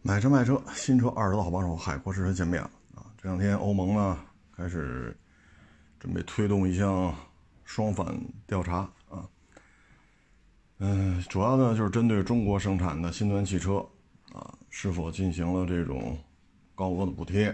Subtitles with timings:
[0.00, 3.04] 买车卖车，新车二手的好帮手，海阔试车见面了啊！
[3.20, 4.18] 这两天欧盟呢
[4.56, 5.14] 开始
[5.98, 7.14] 准备推动一项
[7.64, 9.28] 双反调查啊，
[10.78, 13.84] 嗯，主要呢就是针对中国生产的新能源汽车
[14.32, 16.16] 啊，是否进行了这种
[16.74, 17.48] 高额的补贴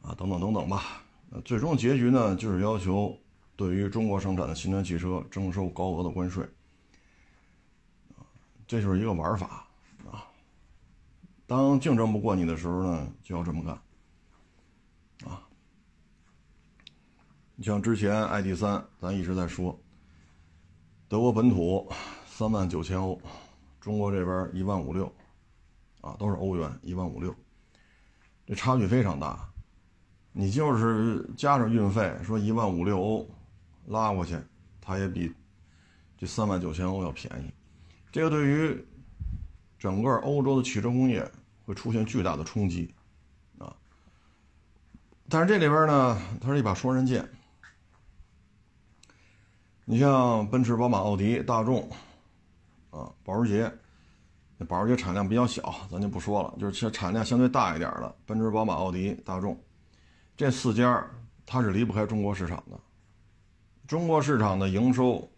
[0.00, 1.02] 啊，等等等等吧。
[1.28, 3.14] 那最终结局呢，就是要求
[3.56, 6.42] 对于中国生产的新能源汽车征收高额的关税
[8.16, 8.24] 啊，
[8.66, 9.67] 这就是一个玩法。
[11.48, 15.48] 当竞争不过你的时候呢，就要这么干，啊！
[17.56, 19.80] 你像之前 ID 三，咱一直在说，
[21.08, 21.90] 德国本土
[22.26, 23.18] 三万九千欧，
[23.80, 25.10] 中国这边一万五六，
[26.02, 27.34] 啊，都是欧元，一万五六，
[28.46, 29.48] 这差距非常大。
[30.32, 33.26] 你就是加上运费，说一万五六欧
[33.86, 34.38] 拉过去，
[34.82, 35.32] 它也比
[36.18, 37.50] 这三万九千欧要便宜。
[38.12, 38.86] 这个对于
[39.78, 41.30] 整个欧洲的汽车工业。
[41.68, 42.94] 会出现巨大的冲击，
[43.58, 43.76] 啊！
[45.28, 47.28] 但是这里边呢，它是一把双刃剑。
[49.84, 51.86] 你像奔驰、宝马、奥迪、大众，
[52.88, 53.70] 啊，保时捷，
[54.56, 56.54] 那保时捷产量比较小，咱就不说了。
[56.58, 59.62] 就是产量相对大一点的，奔驰、宝马、奥迪、大众，
[60.38, 61.06] 这四家
[61.44, 62.80] 它是离不开中国市场的。
[63.86, 65.30] 中国市场的营收，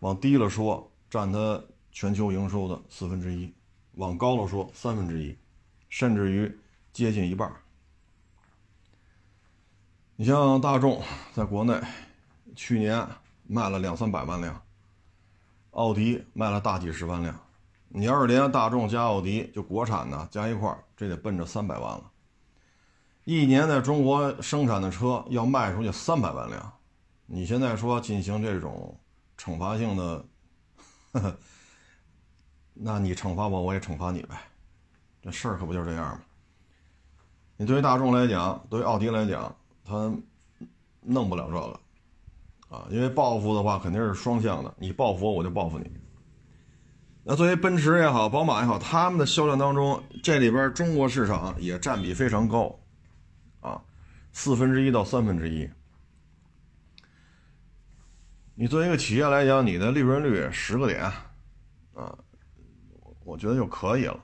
[0.00, 3.50] 往低了说，占它全球营收的四分之一；
[3.94, 5.36] 往高了说，三分之一。
[5.88, 6.58] 甚至于
[6.90, 7.52] 接近一半。
[10.16, 11.02] 你像大众
[11.34, 11.78] 在国内
[12.56, 13.06] 去年
[13.46, 14.62] 卖了两三百万辆，
[15.72, 17.38] 奥迪卖了大几十万辆。
[17.88, 22.10] 你要是连大众加奥迪就国产的加一块这得奔着三百万了。
[23.24, 26.72] 一年在中国生产的车要卖出去三百万辆，
[27.26, 28.98] 你现在说进行这种
[29.36, 30.24] 惩罚性的，
[31.12, 31.38] 呵呵
[32.74, 34.36] 那你惩罚我，我也惩罚你呗。
[35.20, 36.20] 这事儿可不就是这样吗？
[37.56, 40.12] 你对于大众来讲，对于奥迪来讲，他
[41.00, 41.80] 弄不了这个
[42.76, 45.88] 啊，因为报复的话肯定是双向的，你报复我，我就报复你。
[47.22, 52.76] 那作为奔驰也好，宝马也好，他们的销量当中，这里边中国市场也占比非常高，
[53.60, 53.80] 啊，
[54.32, 55.68] 四分之一到三分之一。
[58.54, 61.04] 你作为一个企业来讲，你的利润率十个点，
[61.94, 62.18] 啊，
[63.24, 64.18] 我觉得就可以了。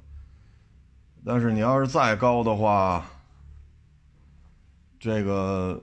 [1.25, 3.05] 但是你要是再高的话，
[4.99, 5.83] 这个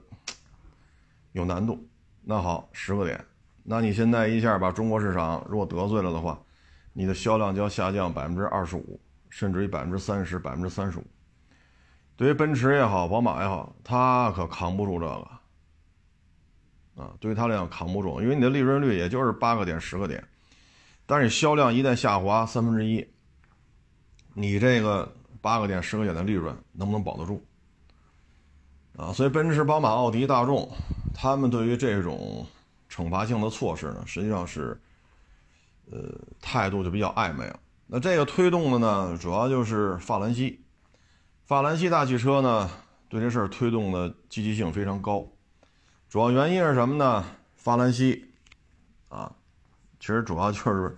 [1.32, 1.86] 有难度。
[2.22, 3.24] 那好，十个点，
[3.62, 6.40] 那你现在一下把中国市场如果得罪了的话，
[6.92, 11.04] 你的销量就要下降百分之二十五，甚至于百分之三十、百分之三十五。
[12.16, 15.28] 对于奔驰也好，宝马也好，它可扛不住这个
[16.96, 17.12] 啊！
[17.20, 20.26] 对于他来讲扛不住，因为你的利润率也就是八个点、十个点，
[21.06, 23.08] 但是销量一旦下滑三分之一，
[24.34, 25.10] 你这个。
[25.42, 27.40] 八个点、十个点的利润能不能保得住？
[28.96, 30.68] 啊，所以奔驰、宝马、奥迪、大众，
[31.14, 32.44] 他们对于这种
[32.90, 34.76] 惩罚性的措施呢，实际上是，
[35.88, 36.00] 呃，
[36.40, 37.60] 态度就比较暧昧了。
[37.86, 40.64] 那这个推动的呢，主要就是法兰西，
[41.44, 42.68] 法兰西大汽车呢，
[43.08, 45.24] 对这事儿推动的积极性非常高。
[46.08, 47.24] 主要原因是什么呢？
[47.54, 48.32] 法兰西，
[49.08, 49.32] 啊，
[50.06, 50.96] 其实主要就是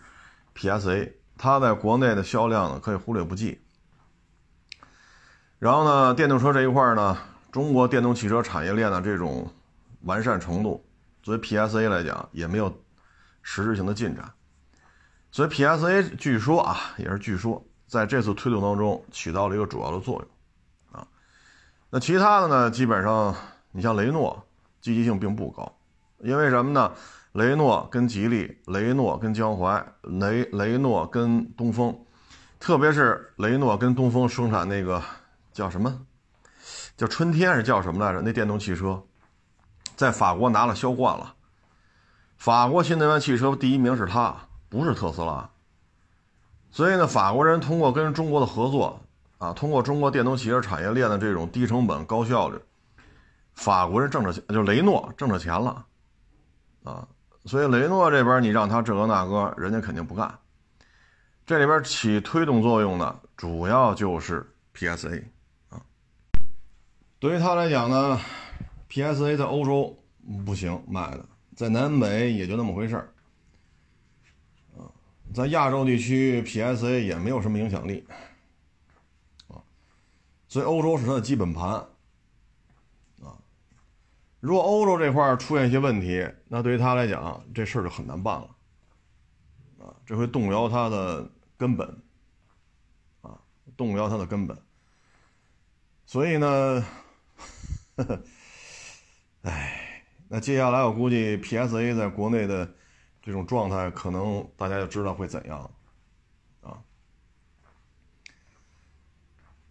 [0.55, 3.59] PSA，它在国内的销量呢，可以忽略不计。
[5.59, 7.17] 然后呢，电动车这一块呢，
[7.51, 9.51] 中国电动汽车产业链的这种
[10.03, 10.87] 完善程度，
[11.23, 12.71] 作为 PSA 来讲，也没有
[13.41, 14.31] 实质性的进展。
[15.31, 21.09] 所以 PSA 据说啊，也是据说，在这次推动当中起到了一个主要的作用啊。
[21.89, 23.35] 那其他的呢，基本上
[23.71, 24.47] 你像雷诺，
[24.83, 25.79] 积极性并不高，
[26.19, 26.93] 因为什么呢？
[27.33, 31.97] 雷诺跟吉利、雷诺跟江淮、雷雷诺跟东风，
[32.59, 35.03] 特别是雷诺跟东风生产那个。
[35.51, 36.07] 叫什么？
[36.97, 38.23] 叫春天是叫什么来着？
[38.23, 39.03] 那电动汽车
[39.97, 41.35] 在法国拿了销冠了。
[42.37, 44.37] 法国新能源汽车第一名是它，
[44.69, 45.51] 不是特斯拉。
[46.71, 49.01] 所以呢，法国人通过跟中国的合作
[49.39, 52.57] 啊，通过中国电动汽车产业链的这种低成本、高效率，
[53.55, 55.85] 法国人挣着钱，就雷诺挣着钱了
[56.85, 57.09] 啊。
[57.49, 60.39] 所以雷诺这边你让他这个那个，人家肯定不干。
[61.47, 65.25] 这里边起推动作用的主要就是 PSA
[65.71, 65.81] 啊。
[67.19, 68.21] 对于他来讲呢
[68.91, 69.99] ，PSA 在欧洲
[70.45, 71.25] 不行卖的，
[71.57, 73.09] 在南美也就那么回事儿，
[74.77, 74.85] 啊，
[75.33, 78.07] 在亚洲地区 PSA 也没有什么影响力，
[79.49, 79.57] 啊，
[80.49, 81.83] 所以欧洲是它的基本盘，
[84.41, 88.49] 如果欧洲这块出现一些问题，那对于他来讲这事儿就很难办了，
[89.81, 92.03] 啊，这会动摇他的根本，
[93.23, 93.41] 啊，
[93.77, 94.57] 动摇他的根本。
[96.07, 96.85] 所以呢，
[97.97, 98.23] 呵呵
[99.43, 102.75] 哎，那接下来我估计 PSA 在国内的
[103.21, 105.71] 这种状态，可能大家就知道会怎样
[106.63, 106.79] 啊。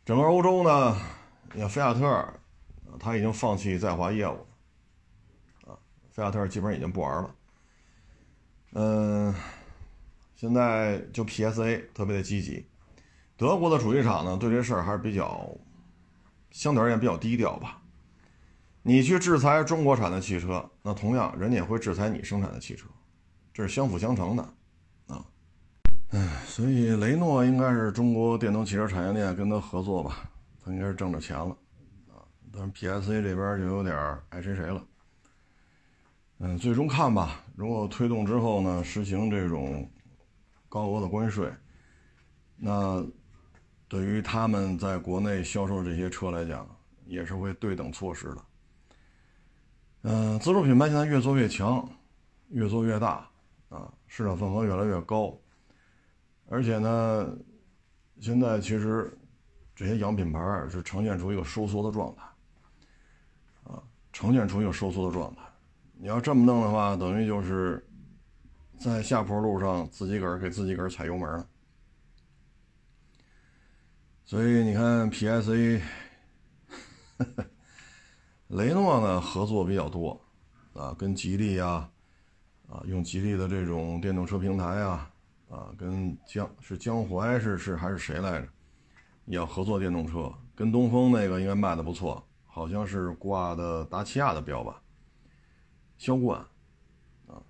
[0.06, 0.98] 整个欧洲呢，
[1.54, 2.34] 你看菲亚特，
[3.00, 4.47] 他已经放弃在华业务，
[6.18, 7.36] 菲亚特基本已经不玩了。
[8.74, 9.36] 嗯，
[10.34, 12.66] 现在就 PSA 特别的积极，
[13.38, 15.48] 德国的主机厂呢，对这事儿还是比较。
[16.50, 17.80] 相对而言比较低调吧。
[18.82, 22.88] 你去制裁中国产的汽车，那同样人家也会制裁你生产的汽车，
[23.54, 24.42] 这是相辅相成的
[25.06, 25.24] 啊。
[26.10, 30.28] 哎，所以雷诺应该是中国电动汽车产业链跟他合作吧，
[30.64, 31.56] 他应该是挣着钱了
[32.08, 32.26] 啊。
[32.52, 33.96] 但是 PSA 这边就有点
[34.30, 34.84] 爱谁谁了。
[36.40, 37.44] 嗯，最终看吧。
[37.56, 39.90] 如果推动之后呢，实行这种
[40.70, 41.52] 高额的关税，
[42.56, 43.06] 那。
[43.90, 46.68] 对于他们在国内销售这些车来讲，
[47.06, 48.46] 也是会对等措施的。
[50.02, 51.90] 嗯，自主品牌现在越做越强，
[52.50, 53.26] 越做越大，
[53.70, 55.34] 啊，市场份额越来越高。
[56.50, 57.34] 而且呢，
[58.20, 59.18] 现在其实
[59.74, 62.24] 这些洋品牌是呈现出一个收缩的状态，
[63.72, 63.82] 啊，
[64.12, 65.44] 呈现出一个收缩的状态。
[66.00, 67.84] 你要这么弄的话，等于就是
[68.78, 71.48] 在下坡路上自己个儿给自己个儿踩油门了。
[74.24, 75.82] 所以你看，PSA，
[78.50, 80.22] 雷诺呢合作比较多，
[80.74, 81.90] 啊，跟吉利呀，
[82.70, 85.10] 啊，用吉利的这种电动车平台啊，
[85.50, 88.48] 啊，跟江是江淮是是还是谁来着，
[89.26, 94.82] 要合作电动车，跟东风那个应该卖的不错，好像是挂的达契亚的标吧，
[95.98, 96.40] 销冠，
[97.28, 97.42] 啊，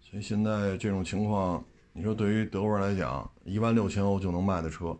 [0.00, 4.98] 所以现在这种情况，你说对于德国人来讲，一万六千欧就能卖的车。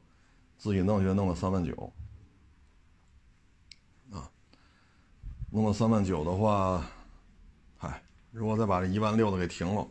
[0.61, 1.93] 自己弄就弄了三万九，
[4.11, 4.29] 啊，
[5.53, 6.85] 弄了三万九的话，
[7.77, 8.03] 嗨，
[8.33, 9.87] 如果再把这一万六的给停了，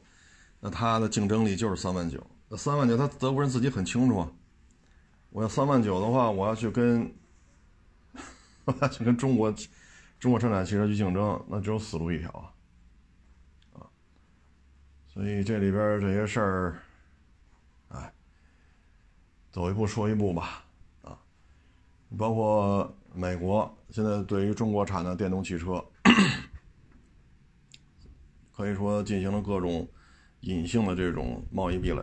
[0.59, 2.21] 那他的竞争力就是三万九。
[2.49, 4.31] 那三万九，他德国人自己很清楚啊，
[5.29, 7.15] 我要三万九的话，我要去跟，
[8.65, 9.49] 我要去跟中国
[10.19, 12.51] 中国生产汽车去竞争，那只有死路一条，啊，
[15.17, 16.79] 所以这里边这些事儿。
[19.49, 20.63] 走一步说一步吧，
[21.01, 21.17] 啊，
[22.15, 25.83] 包括美国现在对于中国产的电动汽车，
[28.55, 29.87] 可以说进行了各种
[30.41, 31.99] 隐性的这种贸易壁垒，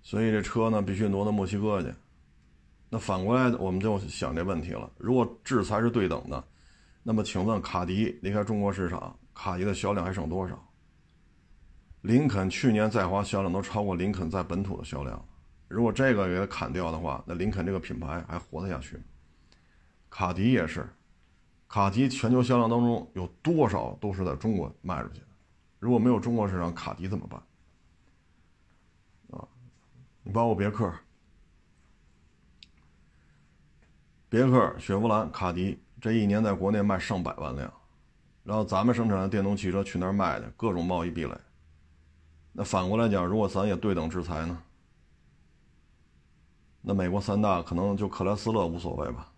[0.00, 1.92] 所以这车呢必须挪到墨西哥去。
[2.88, 6.42] 那反过来我们就想这问题了：如果制裁是对等的，
[7.02, 10.65] 那么请问卡迪离开中国市场，卡迪的销量还剩多少？
[12.06, 15.20] 林肯去年在华销量都超过林肯在本土的销量。
[15.66, 19.02] 如果这个给它砍掉的话，那林肯这个品牌还活得下去吗？
[20.08, 20.88] 卡迪也是，
[21.66, 25.26] 卡迪全球销量当中有多少都是在中国卖出去的？
[25.80, 27.42] 如果没有中国市场，卡迪怎么办？
[29.32, 29.48] 啊，
[30.22, 30.88] 你包括别克、
[34.28, 37.72] 别克、雪佛兰、卡迪，这一年在国内卖上百万辆，
[38.44, 41.36] 然后咱们生产的电动汽车去那儿卖的，各种贸易壁垒。
[42.58, 44.62] 那反过来讲，如果咱也对等制裁呢？
[46.80, 49.30] 那美国三大可能就克莱斯勒无所谓吧？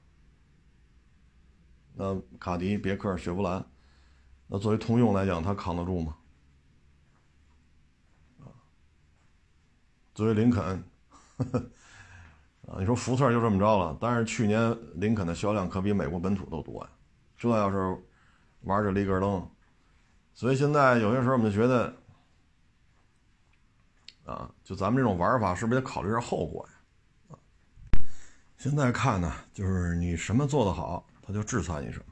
[1.95, 3.65] 那卡迪、别克、雪佛兰，
[4.47, 6.15] 那作为通用来讲，它扛得住吗？
[10.15, 10.63] 作为林肯，
[12.71, 16.91] 啊，你说福特就这么着了，但是去年林肯的销量可比美国本土都多呀。
[17.37, 18.01] 这要是
[18.61, 19.51] 玩着里根灯，
[20.35, 21.97] 所以现在有些时候我们就觉得，
[24.29, 26.75] 啊，就咱们这种玩法是不是得考虑下后果呀？
[28.59, 32.03] 现在看呢，就是你什么做得好，他就制裁你什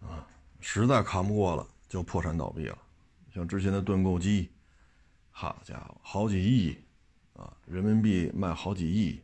[0.00, 0.26] 么，啊，
[0.60, 2.78] 实在扛不过了就破产倒闭了。
[3.34, 4.50] 像之前的盾构机，
[5.30, 6.78] 好家伙，好几亿，
[7.34, 9.20] 啊，人民币卖好几亿，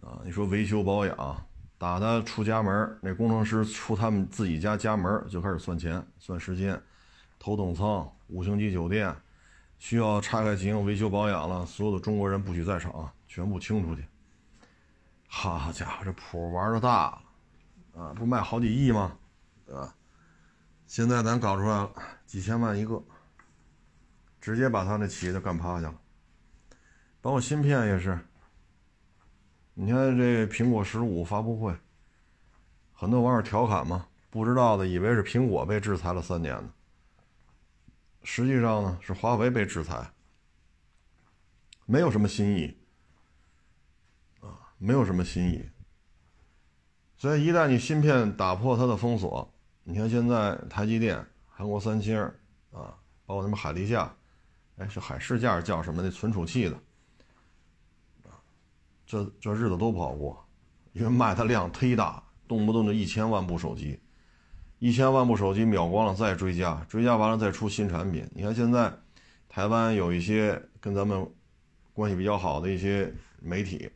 [0.00, 1.46] 啊，你说维修保养，
[1.76, 6.80] 打他出家门，那工程师出他们自己家家门就开始算钱、算时间，
[7.38, 9.12] 头等舱、五星级酒店，
[9.80, 14.04] 需要拆开进行维修保养了，所有的中国人不许在场，全部清出去。
[15.26, 17.10] 好家伙，这谱玩的大
[17.94, 19.16] 了，啊，不卖好几亿吗？
[19.64, 19.94] 对吧？
[20.86, 21.90] 现在咱搞出来了
[22.26, 23.02] 几千万一个，
[24.38, 25.94] 直接把他那企业就干趴下了。
[27.22, 28.18] 包括芯片也是，
[29.72, 31.74] 你看这苹果十五发布会，
[32.92, 36.70] 很多网友调侃嘛，不知道的以为是苹果被制裁了三年呢，
[38.22, 40.12] 实际上呢是华为被制裁，
[41.86, 42.76] 没有什么新意。
[44.40, 45.68] 啊没有什么新意。
[47.16, 52.18] 所以一旦你芯片打破它的封锁，你看现在台积电、韩国三星
[52.70, 52.96] 啊，
[53.26, 54.10] 包括什么海力架，
[54.76, 56.78] 哎，是海事架叫什么那存储器的，
[59.04, 60.42] 这这日子都不好过，
[60.92, 64.00] 因为卖的量忒大，动不动就一千万部手机。
[64.80, 68.26] 一千万部手机秒光了，再追加，追加完了再出新产品。
[68.34, 68.90] 你看现在，
[69.46, 71.30] 台湾有一些跟咱们
[71.92, 73.90] 关系比较好的一些媒体，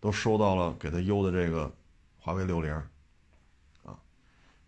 [0.00, 1.72] 都收到了给他邮的这个
[2.18, 2.74] 华为六零，
[3.84, 3.96] 啊，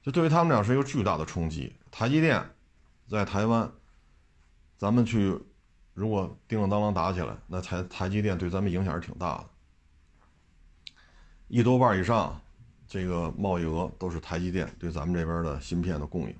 [0.00, 1.74] 就对于他们俩是一个巨大的冲击。
[1.90, 2.40] 台积电
[3.08, 3.68] 在台湾，
[4.78, 5.36] 咱们去
[5.94, 9.46] 如果叮叮当当打起来，那台台积电对咱们影响是挺大的，
[11.48, 12.40] 一多半以上。
[12.90, 16.34] 这个贸易额都是台积电对咱们这边的芯片的供应。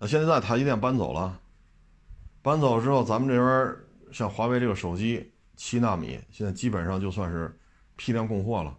[0.00, 1.40] 那现在台积电搬走了，
[2.42, 3.76] 搬走之后，咱们这边
[4.12, 7.56] 像华为这个手机七纳米，现在基本上就算是
[7.94, 8.76] 批量供货了。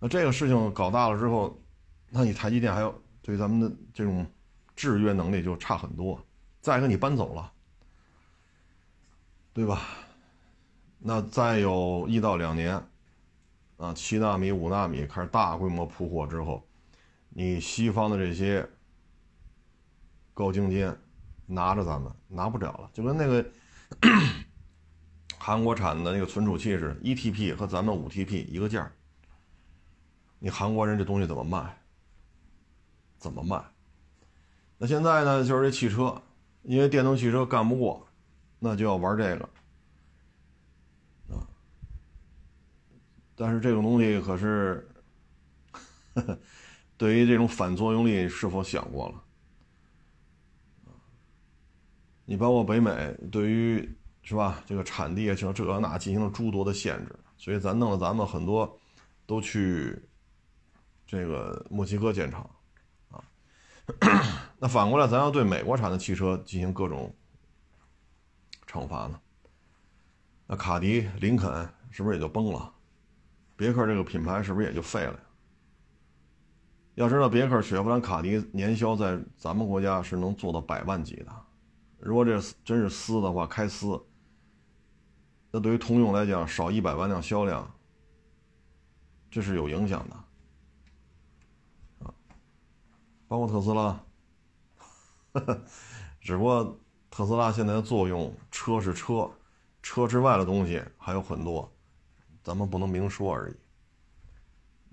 [0.00, 1.56] 那这个事情搞大了之后，
[2.10, 2.92] 那你台积电还有
[3.22, 4.26] 对咱们的这种
[4.74, 6.20] 制约能力就差很多。
[6.60, 7.52] 再一个，你搬走了，
[9.52, 9.82] 对吧？
[10.98, 12.84] 那再有一到两年。
[13.82, 16.64] 啊，七纳米、五纳米开始大规模铺货之后，
[17.30, 18.64] 你西方的这些
[20.32, 20.96] 高精尖
[21.46, 23.44] 拿着咱们拿不了了，就跟那个
[25.36, 28.88] 韩国产的那个存储器似的，一 TP 和咱们五 TP 一个价
[30.38, 31.76] 你韩国人这东西怎么卖？
[33.18, 33.60] 怎么卖？
[34.78, 36.22] 那现在呢，就是这汽车，
[36.62, 38.06] 因为电动汽车干不过，
[38.60, 39.48] 那就要玩这个。
[43.34, 44.88] 但是这种东西可是，
[46.96, 49.22] 对于这种反作用力是否想过了？
[52.24, 54.62] 你包括北美，对于是吧？
[54.66, 58.78] 这个产地啊，像这那进行了诸多的限制，所以咱弄得咱们很多
[59.26, 60.00] 都去
[61.06, 62.48] 这个墨西哥建厂
[63.10, 63.24] 啊。
[64.58, 67.12] 那反过来，咱要对美国产的汽车进行各种
[68.66, 69.20] 惩罚呢？
[70.46, 71.50] 那卡迪、林肯
[71.90, 72.72] 是不是也就崩了？
[73.62, 75.20] 别克这个品牌是不是也就废了呀？
[76.96, 81.32] 要知道，别克、雪佛兰、卡迪年销在咱们国家是能做到百万级的。
[82.00, 84.04] 如果这真是撕的话，开撕，
[85.52, 87.72] 那对于通用来讲，少一百万辆销量，
[89.30, 90.16] 这是有影响的
[92.04, 92.12] 啊。
[93.28, 94.04] 包括特斯拉，
[96.20, 96.80] 只不过
[97.12, 99.30] 特斯拉现在的作用，车是车，
[99.84, 101.71] 车之外的东西还有很多。
[102.42, 103.54] 咱们不能明说而已，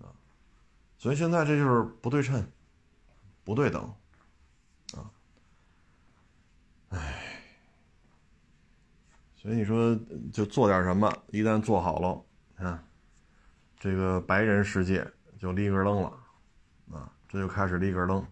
[0.03, 0.13] 啊，
[0.97, 2.45] 所以现在这就是不对称、
[3.43, 3.81] 不对等，
[4.93, 5.09] 啊，
[6.89, 7.41] 唉，
[9.35, 9.97] 所以你说
[10.31, 12.83] 就做点什么，一旦做好了，啊，
[13.79, 16.09] 这个白人世界就立根愣了，
[16.91, 18.25] 啊，这就开始立根楞。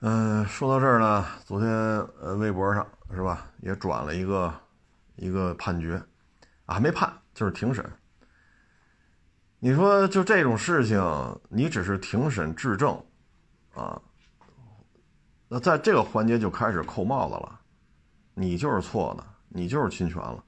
[0.00, 4.52] 嗯，说到这儿呢，昨天呃微博上是吧，也转了一个
[5.16, 6.02] 一个判决。
[6.66, 7.84] 啊，还没判，就是庭审。
[9.58, 11.00] 你说就这种事情，
[11.48, 13.02] 你只是庭审质证，
[13.74, 14.00] 啊，
[15.48, 17.60] 那在这个环节就开始扣帽子了，
[18.34, 20.44] 你就是错的，你就是侵权了。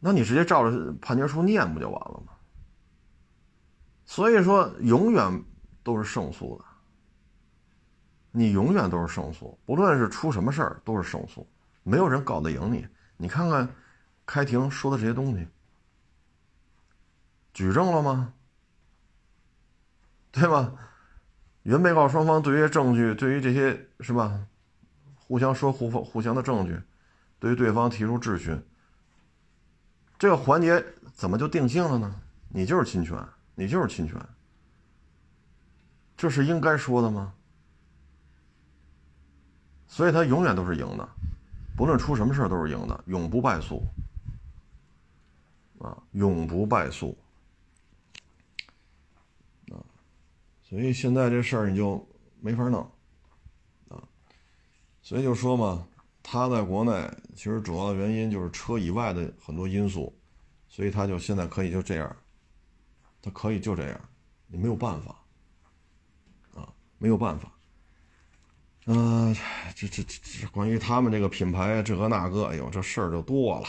[0.00, 2.32] 那你直接照着判决书念不就完了吗？
[4.04, 5.44] 所以说，永远
[5.84, 6.64] 都是胜诉的，
[8.32, 11.48] 你永远都是胜诉，不论是出什么事儿都是胜诉，
[11.84, 12.84] 没有人告得赢你。
[13.16, 13.68] 你看看。
[14.26, 15.46] 开庭说的这些东西，
[17.54, 18.34] 举证了吗？
[20.32, 20.74] 对吧？
[21.62, 24.46] 原被告双方对于证据，对于这些是吧？
[25.14, 26.80] 互相说互互相的证据，
[27.38, 28.62] 对于对方提出质询，
[30.18, 32.20] 这个环节怎么就定性了呢？
[32.48, 33.16] 你就是侵权，
[33.54, 34.20] 你就是侵权，
[36.16, 37.32] 这是应该说的吗？
[39.88, 41.08] 所以他永远都是赢的，
[41.76, 43.82] 不论出什么事都是赢的，永不败诉。
[45.86, 47.16] 啊，永不败诉
[49.70, 49.78] 啊！
[50.62, 52.04] 所以现在这事儿你就
[52.40, 52.82] 没法弄
[53.88, 54.02] 啊！
[55.00, 55.86] 所以就说嘛，
[56.24, 60.12] 他在国内其实主要的原因就是车以外的很多因素，
[60.68, 62.16] 所以他就现在可以就这样，
[63.22, 64.00] 他可以就这样，
[64.48, 65.16] 你没有办法
[66.52, 67.52] 啊，没有办法。
[68.86, 69.32] 嗯，
[69.76, 73.68] 这这这关于他们这个品牌这个那个，哎呦，这事儿就多了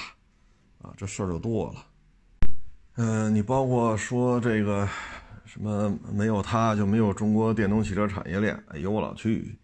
[0.82, 1.87] 啊，这事儿就多了。
[3.00, 4.90] 嗯，你包括说这个
[5.46, 9.56] 什么没有它就没有中国电动汽车产业链，哎呦我老去，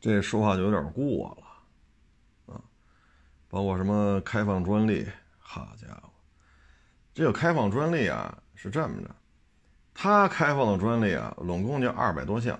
[0.00, 2.56] 这说话就有点过了啊！
[3.50, 5.06] 包括什么开放专利，
[5.38, 6.08] 好家伙，
[7.12, 9.10] 这个开放专利啊是这么着，
[9.92, 12.58] 它开放的专利啊，拢共就二百多项，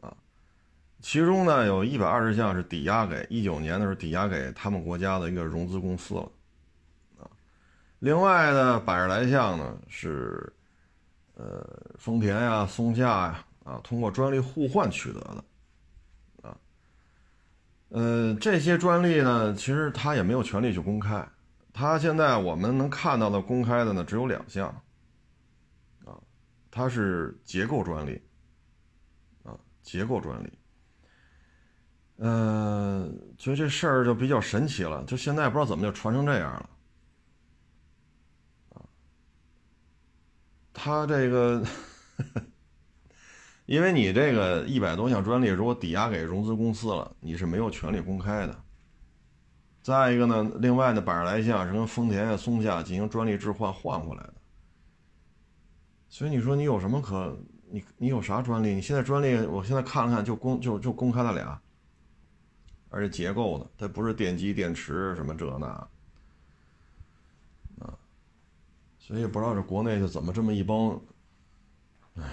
[0.00, 0.16] 啊，
[1.00, 6.30] 其中呢有一百二十项是抵押给一九年的时候抵押给他们国家的一个融资公司了，
[7.98, 10.52] 另外呢百十来项呢是，
[11.34, 11.66] 呃，
[11.98, 15.44] 丰田呀、松下呀，啊，通过专利互换取得的。
[16.42, 16.56] 啊
[17.88, 21.26] 呃，这些专利呢，其实他也没有权利去公开。
[21.72, 24.68] 他现在我们能看到的公开的呢，只有两项。
[26.04, 26.18] 啊，
[26.70, 28.20] 它是结构专利。
[29.42, 30.52] 啊，结构专利。
[32.18, 36.70] 嗯，所以这事儿就比较神奇了，就现在不知道怎么就传成这样了。
[40.76, 41.64] 他这个。
[43.66, 48.62] 因为你这个一百多项专利，如果抵押给融资公司了，你是没有权利公开的。
[49.82, 54.34] 再一个呢，另外的百十来项是跟丰田啊、松下进行专利置换换回来的。
[56.08, 57.36] 所以你说你有什么可
[57.68, 58.72] 你你有啥专利？
[58.72, 61.60] 你现在专利，我现在看了看，就公就就公开了俩，
[62.88, 65.66] 而且结构的，它不是电机、电池什么这那，
[67.84, 67.98] 啊，
[69.06, 71.00] 所以不知道这国内就怎么这么一帮，
[72.16, 72.24] 唉。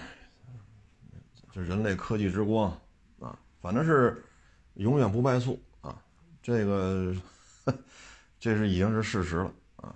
[1.52, 2.76] 这人类科技之光，
[3.20, 4.26] 啊，反正是
[4.74, 6.04] 永远不败诉啊！
[6.42, 7.16] 这个，
[8.40, 9.96] 这是已经是事实了啊。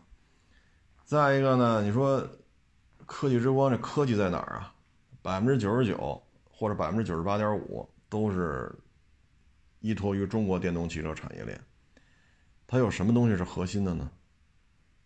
[1.03, 2.23] 再一个呢，你说
[3.07, 4.71] 科技之光，这科技在哪儿啊？
[5.23, 8.71] 百分之九十九或者百分之九十八点五都是
[9.79, 11.59] 依托于中国电动汽车产业链。
[12.67, 14.11] 它有什么东西是核心的呢？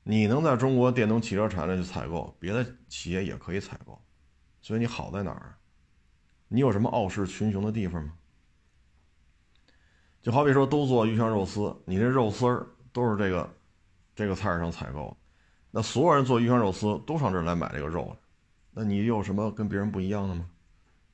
[0.03, 3.99] 你能在中国电动汽车产业链去采购，别的企业也可以采购，
[4.61, 5.55] 所以你好在哪儿？
[6.47, 8.13] 你有什么傲视群雄的地方吗？
[10.21, 13.49] 就好比说，都做鱼香肉丝，你这肉丝儿都是这个
[14.15, 15.15] 这个菜市场采购，
[15.71, 18.15] 那所有人做鱼香肉丝都上这儿来买这个肉
[18.71, 20.49] 那你有什么跟别人不一样的吗？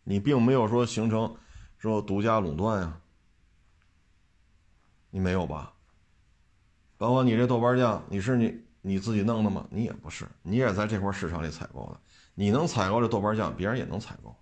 [0.04, 1.36] 你并没有说形成
[1.78, 3.02] 说独家垄断呀，
[5.10, 5.73] 你没有吧？
[6.97, 9.67] 包括你这豆瓣酱，你是你你自己弄的吗？
[9.69, 12.00] 你也不是，你也在这块市场里采购的，
[12.34, 14.36] 你能采购这豆瓣酱，别人也能采购。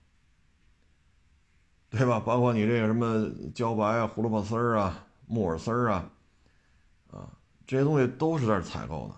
[1.89, 2.19] 对吧？
[2.19, 6.12] 包括你这个什么茭白啊、胡萝卜丝儿啊、木耳丝儿啊，
[7.10, 7.31] 啊，
[7.65, 9.15] 这些东西都是在采购的。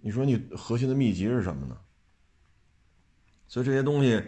[0.00, 1.78] 你说你核心的秘籍是什么呢？
[3.46, 4.20] 所以这些东西，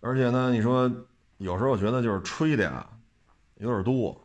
[0.00, 0.90] 而且呢，你说
[1.36, 2.88] 有时候我觉得就是吹的呀，
[3.56, 4.18] 有点多，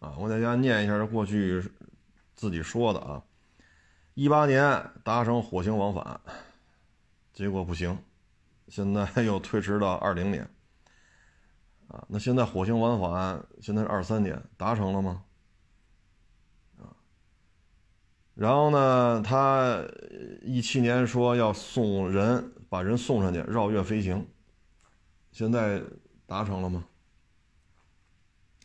[0.00, 1.62] 啊，我在家念一下这过去
[2.42, 3.22] 自己说的啊，
[4.14, 6.20] 一八年达成火星往返，
[7.32, 7.96] 结果不行。
[8.66, 10.42] 现在 又推迟到二零年，
[11.86, 15.22] 啊，那现在火星往返现在是二三年，达成了吗？
[16.80, 16.90] 啊，
[18.34, 19.80] 然后呢，他
[20.42, 24.26] 一七年说要送人，把人送上去绕月飞行，
[25.30, 25.80] 现在
[26.26, 26.84] 达成了吗？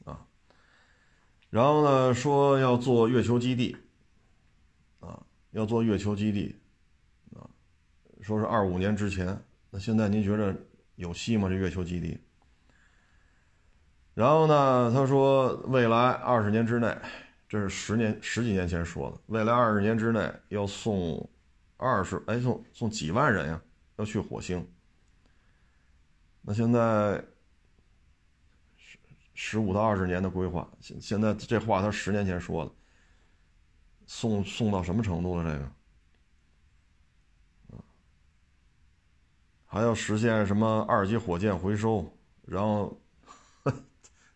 [0.06, 0.26] 啊，
[1.50, 3.76] 然后呢，说要做月球基地，
[5.00, 6.56] 啊，要做月球基地，
[7.36, 7.48] 啊，
[8.22, 9.42] 说是二五年之前。
[9.70, 10.56] 那现在您觉得
[10.96, 11.48] 有戏吗？
[11.48, 12.20] 这月球基地？
[14.14, 14.92] 然后呢？
[14.92, 16.98] 他说未来二十年之内，
[17.48, 21.30] 这是十年十几年前说的，未来二十年之内要送
[21.78, 23.62] 二十哎送送几万人呀，
[23.98, 24.68] 要去火星。
[26.42, 27.24] 那现在
[29.40, 32.72] 十五到二十年的规划，现现在这话他十年前说的，
[34.08, 35.44] 送送到什么程度了？
[35.44, 35.72] 这个？
[39.68, 42.12] 还要实现什么二级火箭回收，
[42.48, 43.00] 然后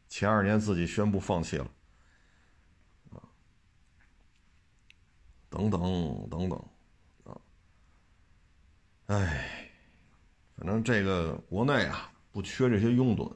[0.07, 1.65] 前二年自己宣布放弃了，
[3.09, 3.25] 啊，
[5.49, 6.63] 等等等等，
[7.23, 7.41] 啊，
[9.07, 9.71] 哎，
[10.55, 13.35] 反正这个国内啊不缺这些拥趸，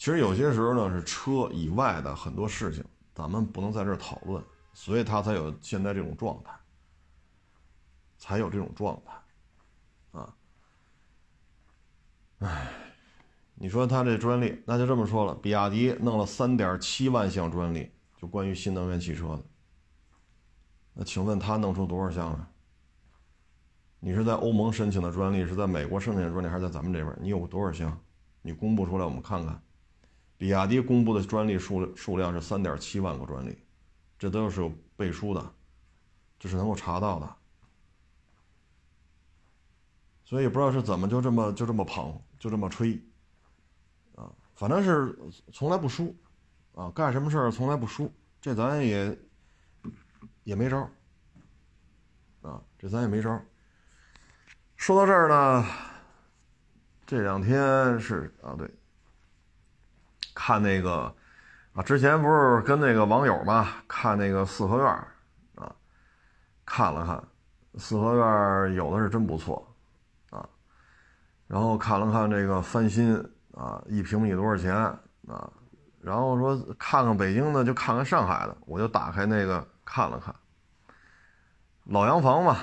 [0.00, 2.82] 其实有些时候呢是车以外的很多事情，
[3.14, 6.58] 咱们不能在这儿讨论，所以他才有现在这种状态，
[8.16, 10.18] 才有这种状态。
[10.18, 10.34] 啊
[12.38, 12.72] 唉，
[13.54, 19.44] 你说他这专利，那就这么说了，比亚迪弄了三点七万项专利，就关于新能源汽车的。
[20.94, 22.48] 那请问他弄出多少项啊？
[23.98, 27.14] 你是在欧盟申请的专利，是在美国申请的专利，还是在咱们这边？
[27.20, 28.00] 你有多少项？
[28.40, 29.62] 你公布出来，我们看看。
[30.40, 33.54] 比亚迪公布的专利数数量是三点七万个专利，
[34.18, 35.54] 这都是有背书的，
[36.38, 37.36] 这是能够查到的。
[40.24, 42.18] 所以不知道是怎么就这么就这么捧。
[42.38, 42.98] 就这么吹，
[44.14, 45.14] 啊，反正是
[45.52, 46.16] 从来不输，
[46.74, 49.18] 啊，干什么事儿从来不输，这咱也
[50.44, 50.90] 也没招
[52.40, 53.38] 啊，这咱也没招。
[54.74, 55.66] 说到这儿呢，
[57.06, 58.66] 这两天是啊，对，
[60.42, 61.14] 看那个
[61.74, 64.86] 啊，之前不是跟那个网友嘛，看那个四合院
[65.54, 65.70] 啊，
[66.64, 67.22] 看了看
[67.78, 69.76] 四合院，有的是真不错
[70.30, 70.48] 啊，
[71.46, 73.14] 然后看了看这个翻新
[73.52, 74.98] 啊，一平米多少钱啊？
[76.00, 80.34] 然后说看看北京的，就看看上海的，我就打开那个看了看，
[81.84, 82.56] 老洋房嘛，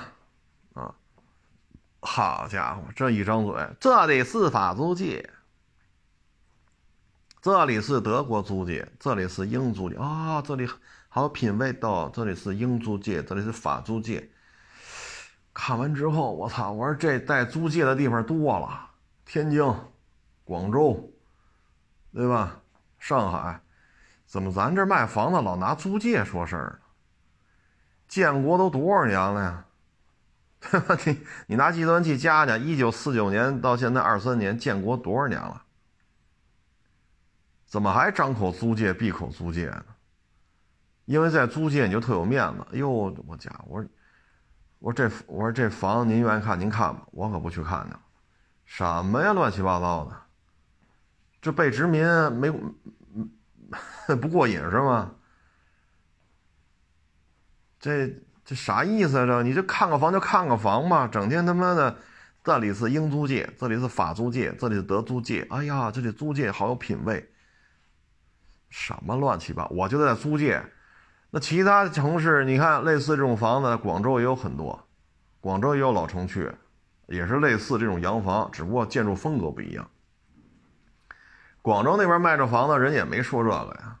[0.74, 0.92] 啊，
[2.00, 5.30] 好家伙，这一张嘴，这得是法租界，
[7.48, 10.68] 这里是德国租界，这里是英租界啊，这里
[11.08, 14.28] 好品味的，这里是英租界，这里是法租界。
[15.54, 18.90] 看完之后，我操，我说这带租界的地方多了，
[19.24, 19.64] 天津、
[20.44, 21.10] 广州，
[22.12, 22.60] 对吧？
[22.98, 23.58] 上海，
[24.26, 26.78] 怎么咱这卖房子老拿租界说事儿呢？
[28.08, 29.64] 建国都多少年了呀？
[30.70, 30.98] 对吧？
[31.06, 35.62] 你你拿计算器加加，一九四九年到现在二三年，建国多少年了？
[37.68, 39.84] 怎么还张口租界闭口租界呢？
[41.04, 42.66] 因为在租界你就特有面子。
[42.72, 43.88] 哎呦，我家，我说
[44.78, 47.96] 我说这我说这房您愿意看您看吧，我可不去看去。
[48.64, 50.16] 什么呀，乱七八糟的！
[51.40, 52.50] 这被殖民没
[54.16, 55.12] 不过瘾是吗？
[57.80, 59.26] 这这啥意思啊？
[59.26, 61.96] 这你就看个房就看个房吧，整天他妈的
[62.44, 65.46] 这里是英租界，这里是法租界，这里是德租界。
[65.50, 67.26] 哎呀，这里租界好有品位。
[68.68, 69.66] 什么乱七八？
[69.68, 70.62] 我就在租界。
[71.30, 74.86] 那其他城市，你看类似这种房子，广州也有很多，
[75.40, 76.50] 广州也有老城区，
[77.06, 79.88] 也是类似这种洋房，只不过建筑风格不一样。
[81.60, 83.98] 广州那边卖这房子，人也没说这个呀，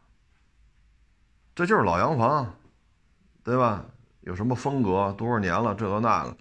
[1.54, 2.54] 这就是老洋房，
[3.44, 3.84] 对吧？
[4.20, 6.36] 有什么风格，多少年了，这个那个，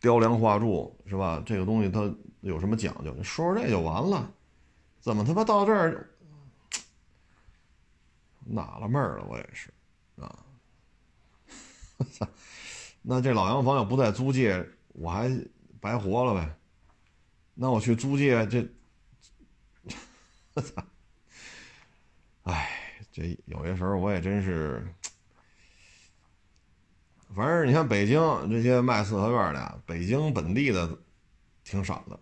[0.00, 1.42] 雕梁画柱是吧？
[1.44, 2.08] 这个东西它
[2.40, 3.12] 有什么讲究？
[3.22, 4.28] 说说这就完了，
[5.00, 6.08] 怎么他妈到这儿
[8.44, 9.24] 纳了闷了？
[9.28, 9.72] 我也是
[10.16, 10.44] 啊，
[13.02, 15.30] 那这老洋房要不在租界，我还
[15.80, 16.54] 白活了呗？
[17.54, 18.66] 那我去租界这。
[20.54, 20.84] 我操！
[22.42, 22.68] 哎，
[23.10, 24.86] 这有些时候我也真是，
[27.34, 30.98] 反正你看北京这些卖四合院的，北京本地的
[31.64, 32.20] 挺少的。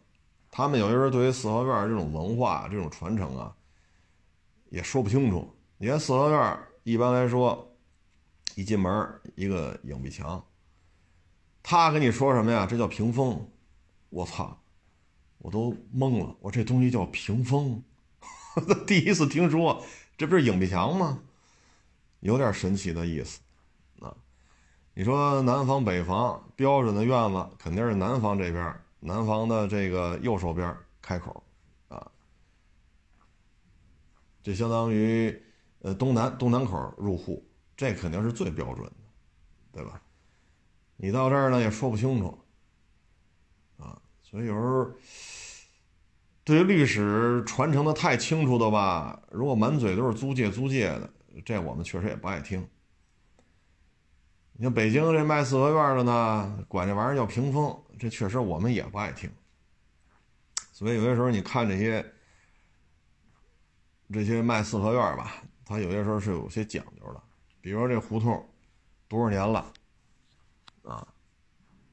[0.48, 3.56] 他们有些时候对于四合院这种文化、这种传承啊，
[4.68, 5.52] 也说不清楚。
[5.82, 7.74] 你看四合院一般来说，
[8.54, 10.44] 一进门一个影壁墙，
[11.62, 12.66] 他跟你说什么呀？
[12.66, 13.50] 这叫屏风。
[14.10, 14.60] 我操！
[15.38, 17.82] 我都懵了，我这东西叫屏风。
[18.86, 19.82] 第一次听说，
[20.18, 21.18] 这不是影壁墙吗？
[22.18, 23.40] 有点神奇的意思，
[24.00, 24.14] 啊，
[24.92, 31.42] 你说南房北房标准的院子肯定是南方这边，南方的这个右手边开口，
[31.88, 32.06] 啊，
[34.42, 35.42] 这相当于
[35.80, 37.44] 呃东南东南口入户，
[37.76, 38.92] 这肯定是最标准的，
[39.72, 40.00] 对吧？
[40.96, 42.38] 你到这儿呢也说不清楚，
[43.78, 44.90] 啊，所以有时候。
[46.42, 51.08] 对于历史传承的太清楚的吧，如果满嘴都是租界租界的，
[51.44, 52.66] 这我们确实也不爱听。
[54.54, 59.30] 你像北京这卖四合院的呢，管这玩意儿叫屏风，这确实我们也不爱听。
[60.72, 62.04] 所以有些时候你看这些
[64.10, 67.20] 这些卖四合院吧，它有些时候是有些讲究的。
[67.60, 68.44] 比如说这胡同
[69.06, 69.64] 多少年了
[70.82, 71.06] 啊？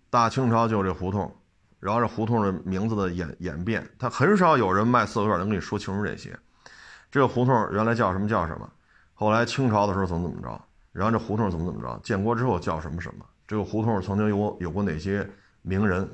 [0.09, 1.31] 大清朝就这胡同。
[1.79, 6.35] 然后这胡同的名字的演演变，他很少有人卖四合院能跟你说清楚这些。
[7.11, 8.67] 这个胡同原来叫什么叫什么？
[9.13, 10.59] 后来清朝的时候怎么怎么着？
[10.91, 11.99] 然后这胡同怎么怎么着？
[12.03, 13.23] 建国之后叫什么什么？
[13.47, 15.29] 这个胡同曾经有有过哪些
[15.61, 16.09] 名人，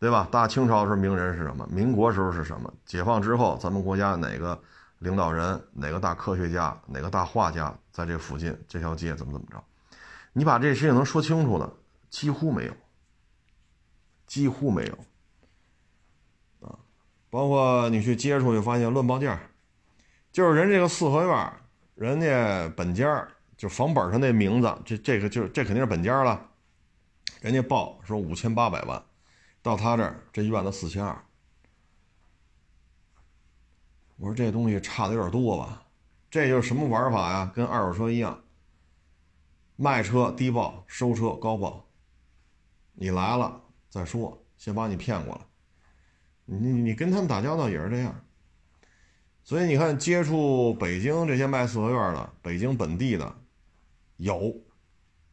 [0.00, 0.26] 对吧？
[0.32, 1.64] 大清朝时候名人是什么？
[1.70, 2.74] 民国时候是什么？
[2.84, 4.60] 解放之后咱们国家哪个
[4.98, 9.62] 领导人、哪个大科学家、哪个大画家在这附近这条街怎么怎么着？
[10.32, 11.72] 你把这事情能说清楚的
[12.10, 12.72] 几乎没有。
[14.26, 14.98] 几乎没有，
[16.66, 16.76] 啊，
[17.30, 19.38] 包括你去接触，就发现乱报价，
[20.32, 21.52] 就是人这个四合院，
[21.94, 26.44] 人家本家就房本上那名字，这这个就这肯定是本家了，
[27.40, 29.00] 人家报说五千八百万，
[29.62, 31.24] 到他这儿这院子四千二，
[34.16, 35.82] 我说这东西差的有点多吧？
[36.30, 37.52] 这就是什么玩法呀？
[37.54, 38.42] 跟二手车一样，
[39.76, 41.86] 卖车低报，收车高报，
[42.94, 43.62] 你来了。
[43.88, 45.40] 再说，先把你骗过来。
[46.44, 48.14] 你你跟他们打交道也是这样，
[49.42, 53.34] 所以你看，接触北京这些卖四合院的，北京本地的
[54.16, 54.54] 有，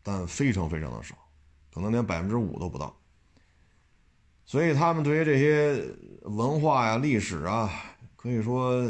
[0.02, 1.15] 但非常非常的少，
[1.74, 2.96] 可能连百分之五都不到。
[4.46, 5.86] 所以他们对于这些
[6.24, 7.69] 文化呀、历史啊，
[8.23, 8.89] 可以说，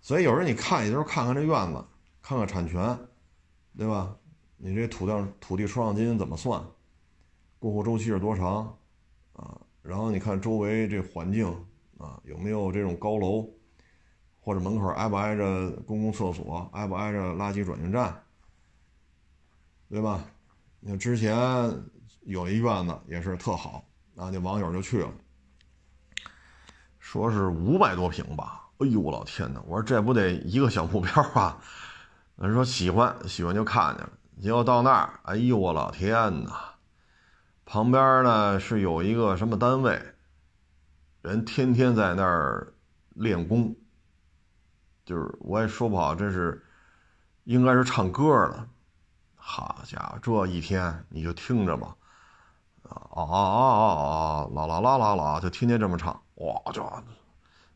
[0.00, 1.84] 所以有时候你看，也就是看看这院子，
[2.20, 2.98] 看看产权，
[3.78, 4.16] 对吧？
[4.56, 6.60] 你这土地土地出让金怎么算？
[7.60, 8.76] 过户周期是多长？
[9.34, 11.46] 啊，然后你看周围这环境
[11.96, 13.48] 啊，有没有这种高楼，
[14.40, 18.20] 或者门口挨不挨着公共厕所，挨不挨着垃圾转运站，
[19.88, 20.24] 对吧？
[20.80, 21.36] 你看之前
[22.22, 23.84] 有一院子也是特好。
[24.16, 25.12] 啊，那网友就去了，
[27.14, 28.68] 说是五百多平吧。
[28.78, 29.62] 哎呦，我老天哪！
[29.68, 31.56] 我说这不得一个小目标啊？
[32.34, 34.10] 人说喜欢，喜欢就看见了。
[34.42, 36.74] 结果到那儿，哎呦，我老天哪！
[37.64, 40.02] 旁边呢是有一个什么单位，
[41.22, 42.74] 人天天在那儿
[43.10, 43.76] 练功，
[45.04, 46.66] 就是我也说不好，这是
[47.44, 48.66] 应该是唱歌的。
[49.36, 51.94] 好家伙，这一天你就听着吧。
[52.82, 54.48] 啊啊啊啊啊！
[54.52, 56.84] 啦啦啦啦啦，就天天这么唱，哇，就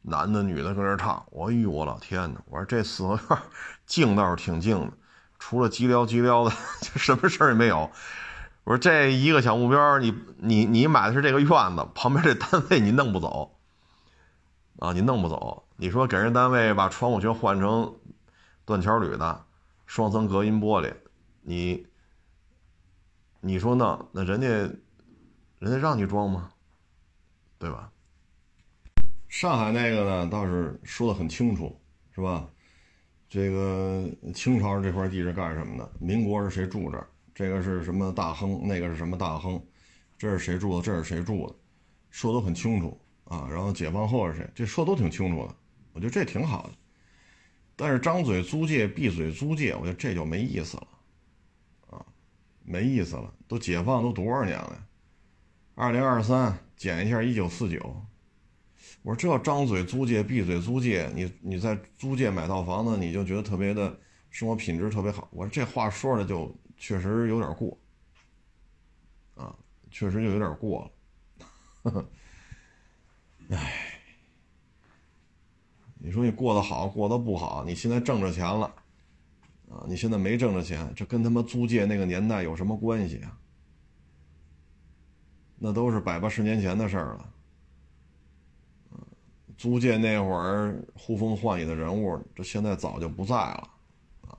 [0.02, 1.24] 男的女的搁那唱。
[1.32, 2.40] 哎呦，我老天呐！
[2.46, 3.42] 我说这四合院
[3.86, 4.92] 静倒是挺静的，
[5.38, 7.90] 除了叽撩叽撩的，就 什么事儿也没有。
[8.64, 13.56] 我说这一个小目标，你你你买的是这个院子，旁边这单位你弄不走
[14.78, 14.92] 啊？
[14.92, 15.64] 你弄不走？
[15.76, 17.94] 你说给人单位把窗户全换成
[18.64, 19.44] 断桥铝的，
[19.86, 20.94] 双层隔音玻璃，
[21.42, 21.86] 你
[23.40, 24.48] 你说弄那人家？
[25.60, 26.50] 人家让你装吗？
[27.58, 27.90] 对吧？
[29.28, 31.78] 上海那个呢，倒是说的很清楚，
[32.14, 32.48] 是吧？
[33.28, 35.92] 这个清朝这块地是干什么的？
[36.00, 37.06] 民国是谁住这儿？
[37.34, 38.66] 这个是什么大亨？
[38.66, 39.62] 那个是什么大亨？
[40.16, 40.82] 这是谁住的？
[40.82, 41.54] 这是谁住的？
[42.10, 43.46] 说都很清楚啊。
[43.50, 44.50] 然后解放后是谁？
[44.54, 45.54] 这说都挺清楚的。
[45.92, 46.70] 我觉得这挺好的。
[47.76, 50.88] 但是张嘴租界，闭嘴租界，我觉得这就没意思了，
[51.90, 52.04] 啊，
[52.64, 53.32] 没意思了。
[53.46, 54.84] 都解放都多少年了？
[55.74, 58.02] 二零二三减一下一九四九，
[59.02, 63.98] 我说这张嘴租界闭嘴租界，你你在租界买套房子，你就觉得特别的
[64.30, 65.28] 生活品质特别好。
[65.30, 67.78] 我说这话说的就确实有点过，
[69.34, 69.54] 啊，
[69.90, 70.90] 确实就有点过
[71.84, 72.04] 了。
[73.56, 74.00] 唉，
[75.94, 78.66] 你说你过得好，过得不好，你现在挣着钱了，
[79.70, 83.38] 啊，你现在没挣着钱，这跟他妈租界那个年代有什么关系啊？
[85.56, 87.32] 那都是百八十年前的事儿了，
[89.58, 93.68] 租界那会儿呼风唤雨的人物，这现在早就不在了，
[94.28, 94.38] 啊，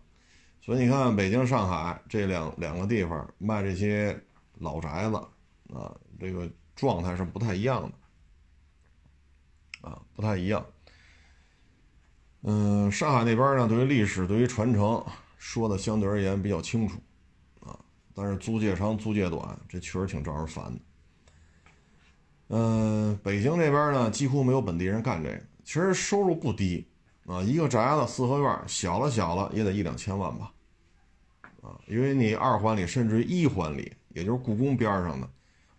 [0.61, 4.17] 所以你看北京、上海这两两个地方卖这些
[4.59, 5.17] 老宅子，
[5.75, 7.91] 啊，这个状态是不太一样
[9.81, 10.65] 的，啊，不太一样。
[12.43, 15.05] 嗯，上海那边呢，对于历史、对于传承
[15.37, 16.97] 说的相对而言比较清楚，
[17.59, 17.77] 啊，
[18.15, 20.79] 但是租界长、租界短，这确实挺招人烦的。
[22.49, 25.41] 嗯，北京这边呢，几乎没有本地人干这个。
[25.63, 26.87] 其实收入不低
[27.27, 30.51] 啊，一个宅子四合院，小了小了也得一两千万吧，
[31.61, 35.29] 啊，因为你二环里甚至于一环里，也就是故宫边上的，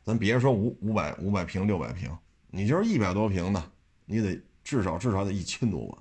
[0.05, 2.09] 咱别说五五百五百平六百平，
[2.51, 3.61] 你就是一百多平的，
[4.07, 5.99] 你得至少至少得一千多万。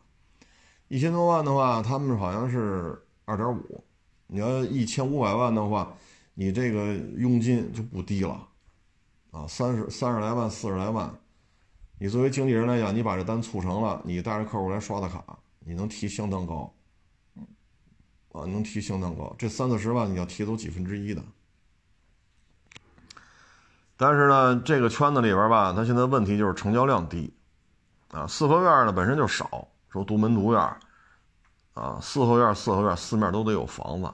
[0.87, 3.83] 一千多万的话，他们好像是二点五，
[4.27, 5.91] 你要一千五百万的话，
[6.35, 8.48] 你这个佣金就不低了。
[9.31, 11.07] 啊，三十三十来万，四十来万，
[11.99, 15.23] 你作为经纪人来讲，你把这单促成了，你带着客户来刷的卡，
[15.59, 16.73] 你能提相当高，
[18.31, 21.21] 啊，能提相当高，这三四十万你要提走几分之一的。
[23.95, 27.31] 但是呢，这个圈子里边吧，它现在问题就是成交量低，
[28.09, 30.61] 啊，四合院呢本身就少，说独门独院，
[31.75, 34.11] 啊，四合院四合院四面都得有房子，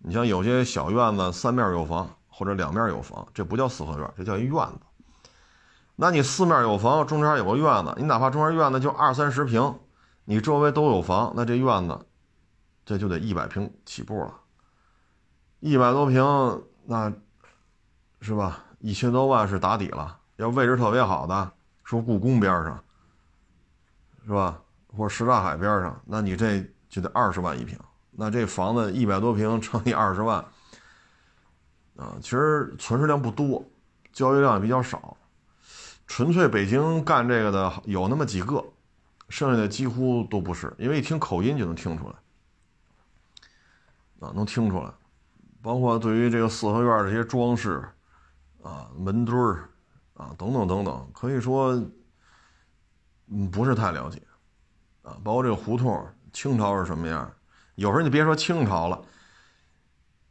[0.00, 2.14] 你像有些小院子三面有房。
[2.36, 4.80] 或者两面有房，这不叫四合院，这叫一院子。
[5.94, 9.78] 那你四面有房，中间有个院子，你哪怕中间院子就二三十平，
[10.24, 12.06] 你周围都有房，那这院子
[12.84, 14.34] 这就得一百平起步了。
[15.60, 16.20] 一百多平，
[16.84, 17.12] 那
[18.20, 18.64] 是吧？
[18.80, 20.18] 一千多万是打底了。
[20.34, 21.52] 要位置特别好的，
[21.84, 22.82] 说故宫边上，
[24.26, 24.60] 是吧？
[24.88, 27.78] 或者什刹海边上，那你这就得二十万一平。
[28.10, 30.44] 那这房子一百多平乘以二十万。
[31.96, 33.64] 啊，其实存世量不多，
[34.12, 35.16] 交易量也比较少，
[36.08, 38.64] 纯粹北京干这个的有那么几个，
[39.28, 42.14] 剩下的几乎都不是，因为一听口音就能听出来，
[44.26, 44.90] 啊，能听出来，
[45.62, 47.88] 包括对于这个四合院这些装饰，
[48.60, 49.68] 啊，门墩儿，
[50.14, 51.80] 啊，等等等等，可以说，
[53.28, 54.20] 嗯，不是太了解，
[55.02, 57.32] 啊，包括这个胡同，清朝是什么样，
[57.76, 59.00] 有时候你别说清朝了。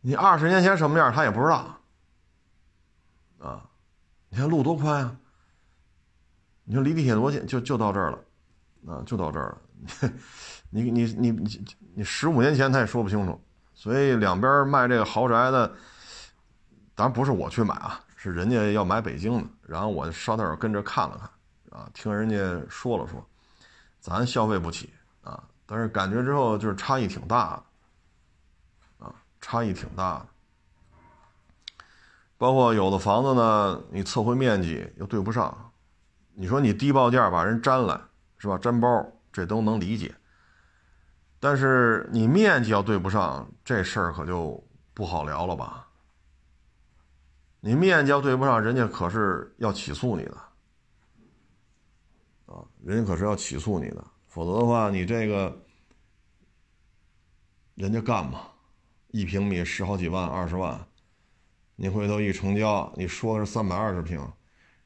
[0.05, 1.77] 你二十年前什么样，他也不知道，
[3.39, 3.63] 啊，
[4.27, 5.15] 你看路多宽啊！
[6.65, 10.11] 你说离地铁多近，就就到这儿了，啊，就到这儿了。
[10.69, 13.41] 你你你你你十五年前他也说不清楚，
[13.73, 15.67] 所以两边卖这个豪宅的，
[16.95, 22.37] 当然不是我去买啊，是人家要买北京的，然后我捎带手跟着看了看，啊，听人家
[22.69, 23.25] 说了说，
[24.01, 27.63] 咱消费不起啊，但是感觉之后就是差异挺大的，
[29.43, 30.27] 差异挺大的。
[32.37, 35.71] 包括有的房子呢，你测绘面积又对不上，
[36.33, 38.57] 你说你低报价把人粘了，是吧？
[38.57, 40.15] 粘包这都能理解，
[41.39, 45.87] 但是你面积要对不上，这事儿可就不好聊了吧？
[47.59, 50.37] 你面积要对不上，人家可是要起诉你的，
[52.47, 55.57] 啊，人家可是要起诉你的，否则的话，你这个
[57.75, 58.41] 人家干嘛？
[59.13, 60.87] 一平米十好几万、二十万。
[61.75, 64.19] 你回头一成交，你说是三百二十平，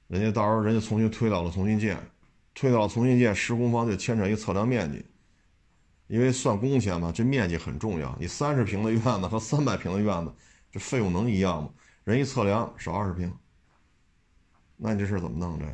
[0.07, 1.97] 人家到时候人家重新推倒了，重新建，
[2.53, 5.05] 推倒重新建，施工方就牵扯一测量面积，
[6.07, 8.13] 因为算工钱嘛，这面积很重要。
[8.19, 10.33] 你三十平的院子和三百平的院子，
[10.69, 11.69] 这费用能一样吗？
[12.03, 13.33] 人一测量少二十平，
[14.75, 15.57] 那你这事怎么弄？
[15.57, 15.73] 这个，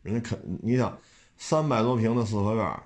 [0.00, 0.98] 人家肯你想
[1.36, 2.82] 三百多平的四合院，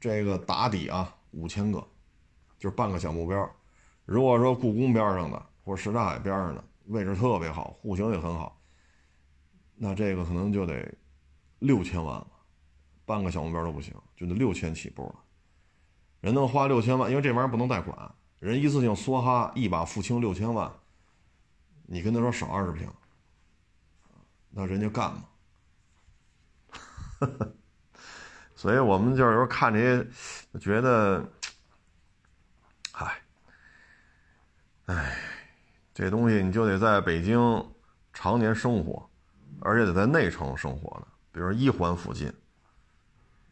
[0.00, 1.86] 这个打底啊五千个，
[2.58, 3.54] 就是半个小目标。
[4.08, 5.46] 如果说故宫边上的。
[5.68, 8.58] 或者什刹海边上的位置特别好，户型也很好，
[9.74, 10.90] 那这个可能就得
[11.58, 12.26] 六千万了，
[13.04, 15.16] 半个小目标都不行，就得六千起步了。
[16.22, 20.72] 人能花六千万，因为这玩意儿不能贷款，人一次性梭哈一把付清六千万，
[21.84, 22.88] 你跟他说少二十平，
[24.48, 25.24] 那人家干吗？
[28.56, 31.30] 所以我们就是说看这些，觉得，
[34.88, 35.16] 哎。
[35.94, 37.36] 这东西你就得在北京
[38.12, 39.10] 常年生活，
[39.58, 42.32] 而且得在内城生活的，比如一环附近，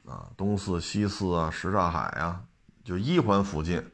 [0.04, 2.40] 啊，东四、西四啊，什刹海啊，
[2.84, 3.84] 就一环附近，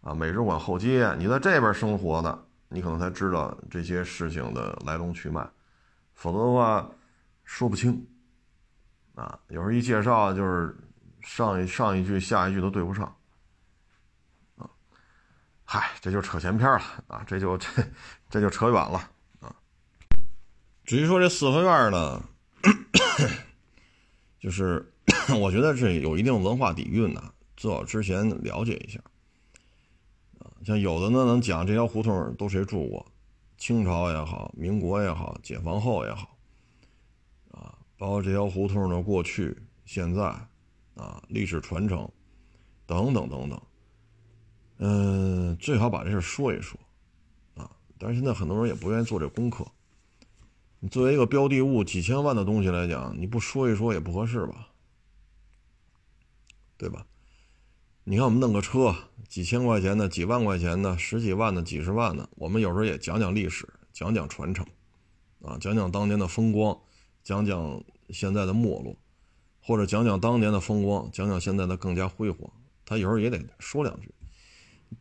[0.00, 5.44] 啊，美术馆后街，你在这边生活的，你可能才知道这些事情的来龙去脉，
[6.14, 6.88] 否则的话
[7.42, 8.06] 说不清，
[9.16, 10.72] 啊，有时候一介绍就是
[11.20, 13.12] 上一上一句下一句都对不上。
[15.70, 17.22] 嗨，这就扯闲篇了啊！
[17.26, 17.68] 这就这
[18.30, 19.54] 这就扯远了啊。
[20.82, 22.22] 至于说这四合院呢，
[24.40, 24.90] 就是
[25.38, 27.22] 我觉得是有一定文化底蕴的，
[27.54, 28.98] 最好之前了解一下
[30.38, 30.48] 啊。
[30.64, 33.04] 像有的呢，能讲这条胡同都谁住过，
[33.58, 36.34] 清朝也好，民国也好，解放后也好，
[37.50, 39.54] 啊，包括这条胡同的过去、
[39.84, 40.22] 现在
[40.94, 42.10] 啊，历史传承
[42.86, 43.60] 等等等等。
[44.78, 46.78] 嗯，最好把这事说一说，
[47.54, 47.70] 啊！
[47.98, 49.66] 但是现在很多人也不愿意做这功课。
[50.80, 54.68] 你作为一个标的物几千万的东西来讲，你不说一说也不合适吧？
[56.76, 57.04] 对吧？
[58.04, 58.94] 你看我们弄个车，
[59.28, 64.64] 几千块钱的、几万块钱的、十几万的、几十万的，我们有时候也讲讲历史，讲讲传承，
[65.42, 66.78] 啊，讲讲当年的风光，
[67.24, 68.96] 讲讲现在的没落，
[69.60, 72.48] 或者讲讲当年的风光，讲讲现在的更加辉煌。
[72.86, 74.14] 他有时候也得说两句。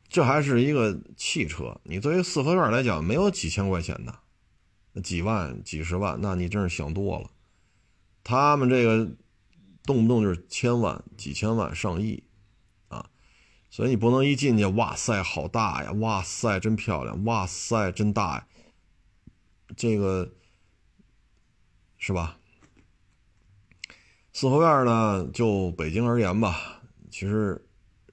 [0.09, 7.29] 这还是一个汽车，你作为四合院来讲，没有几千块钱的，几万、几十万，那你真是想多了。
[8.23, 9.05] 他们这个
[9.83, 12.23] 动不动就是千万、几千万、上亿
[12.87, 13.09] 啊，
[13.69, 18.47] 所以你不能一进去，哇塞，好大呀，哇塞，真漂亮，哇塞，真大呀，
[19.75, 20.33] 这个
[21.97, 22.39] 是吧？
[24.31, 27.67] 四合院呢，就北京而言吧，其实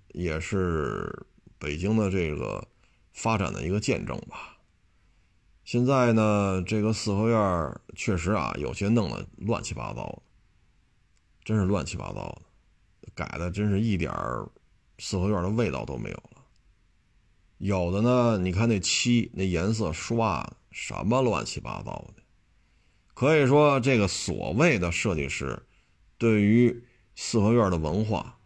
[0.08, 1.26] 也是。
[1.64, 2.68] 北京的这个
[3.14, 4.58] 发展的一个见证吧。
[5.64, 10.22] 现在呢，这个四合院确实啊，有些弄得乱七八糟的，
[11.42, 12.38] 真是乱七八糟
[13.00, 14.12] 的，改的真是一点
[14.98, 16.44] 四合院的味道都没有了。
[17.56, 22.22] 有的呢，你看那漆那颜色刷的什么乱七八糟的，
[23.14, 25.62] 可以说这个所谓的设计师
[26.18, 26.84] 对于
[27.14, 28.38] 四合院的文化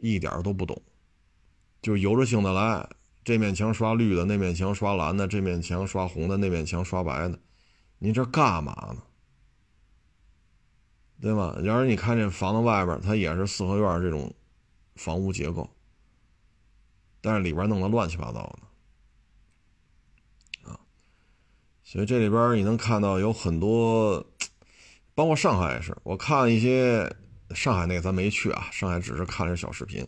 [0.00, 0.80] 一点都不懂。
[1.82, 2.88] 就由着性的来，
[3.24, 7.38] 这面墙刷绿的，那面墙刷蓝的，这面墙刷红的，那面墙刷白的，
[7.98, 9.02] 你这干嘛呢？
[11.20, 11.56] 对吗？
[11.62, 14.32] 要是你看这房子外边，它也是四合院这种
[14.96, 15.68] 房屋结构，
[17.20, 18.56] 但是里边弄得乱七八糟
[20.64, 20.80] 的啊。
[21.84, 24.24] 所以这里边你能看到有很多，
[25.14, 27.08] 包括上海也是，我看一些
[27.54, 30.06] 上海那个咱没去啊，上海只是看了小视频。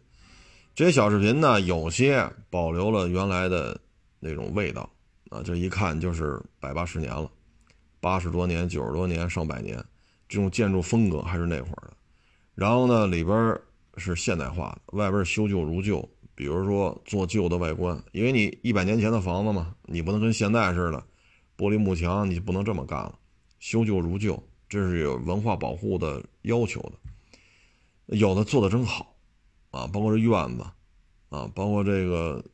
[0.74, 3.80] 这些小视频呢，有些保留了原来的
[4.18, 4.90] 那种味道
[5.30, 7.30] 啊，这一看就是百八十年了，
[8.00, 9.76] 八十多年、九十多年、上百年，
[10.28, 11.92] 这种建筑风格还是那会儿的。
[12.56, 13.56] 然后呢，里边
[13.98, 21.00] 是现代化的，外边修旧如旧，比如说做旧的外观，因为你一百年前的房子嘛，你不能跟现在似的，
[21.56, 23.16] 玻璃幕墙，你就不能这么干了，
[23.60, 28.16] 修旧如旧，这是有文化保护的要求的。
[28.16, 29.13] 有的做的真好，
[29.74, 30.64] 啊，包括这院子，
[31.30, 32.44] 啊，包括这个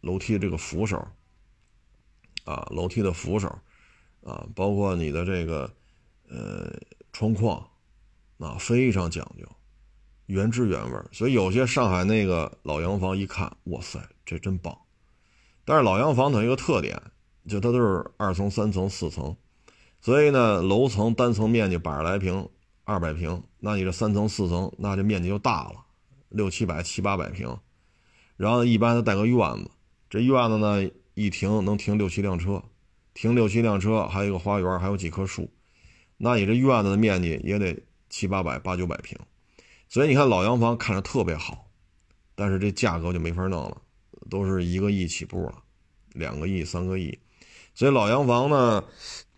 [0.00, 0.96] 楼梯这个扶手，
[2.44, 3.48] 啊，楼梯的扶手，
[4.22, 5.70] 啊，包括你的这个
[6.30, 6.72] 呃
[7.12, 7.68] 窗框，
[8.38, 9.46] 啊，非常讲究，
[10.24, 10.98] 原汁原味。
[11.12, 14.74] 所以有些上海那个老洋房一看，哇塞，这真棒。
[15.66, 17.02] 但是老洋房它有一个特点，
[17.46, 19.36] 就它都是二层、三层、四层，
[20.00, 22.48] 所以呢，楼层单层面积百十来平。
[22.86, 25.83] 二百平，那你这三层四层，那这面积就大了，
[26.34, 27.58] 六七百七八百平。
[28.36, 29.70] 然后一般都带个院子，
[30.10, 32.62] 这院子呢一停能停六七辆车，
[33.14, 35.50] 停六七辆车，还有一个花园，还有几棵树，
[36.16, 39.16] 那你这院子的面积也得七八百八九百平。
[39.88, 41.70] 所以你看老洋房看着特别好，
[42.34, 43.80] 但是这价格就没法弄了，
[44.28, 45.62] 都是一个亿起步了，
[46.12, 47.16] 两个亿三个亿。
[47.74, 48.84] 所以老洋房呢，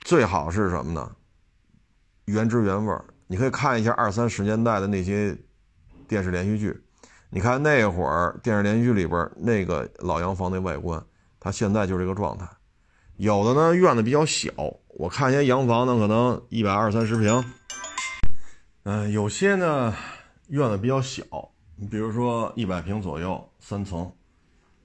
[0.01, 1.17] 最好是什么呢？
[2.25, 3.05] 原汁原味儿。
[3.29, 5.37] 你可以看一下二三十年代的那些
[6.09, 6.81] 电视连续剧，
[7.31, 11.03] 你看那会儿电视连续剧里边那个老洋房那外观，
[11.41, 12.49] 它现在就是这个状态。
[13.17, 14.51] 有的呢院子比较小，
[14.89, 17.45] 我看一些洋房呢可能一百二三十平，
[18.85, 19.95] 嗯，有些呢
[20.49, 21.25] 院子比较小，
[21.77, 24.13] 你比如说一百平左右三层，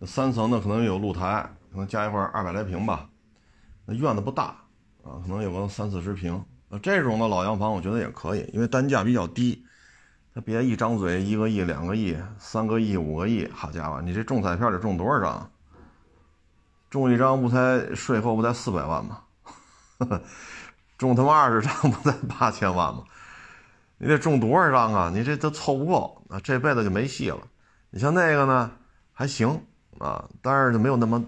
[0.06, 3.10] 三层呢可能有露台，可能加一块二百来平吧，
[3.86, 4.56] 那院子不大
[5.04, 6.44] 啊，可能有个三四十平。
[6.82, 9.62] 这种的老洋房我觉得也可以，因为单价比较低，
[10.34, 15.52] 他别一张嘴一个亿、两个亿、三个亿、五个亿，好家伙，你这中彩票得中多少张？
[16.90, 19.24] 中一张不才税后不才四百万吗？
[20.98, 23.04] 中他妈二十张不才八千万吗？
[23.98, 25.12] 你得中多少张啊？
[25.14, 27.46] 你这都凑不够啊，这辈子就没戏了。
[27.90, 28.72] 你像那个呢，
[29.12, 29.50] 还行
[30.00, 31.22] 啊，但是就没有那么，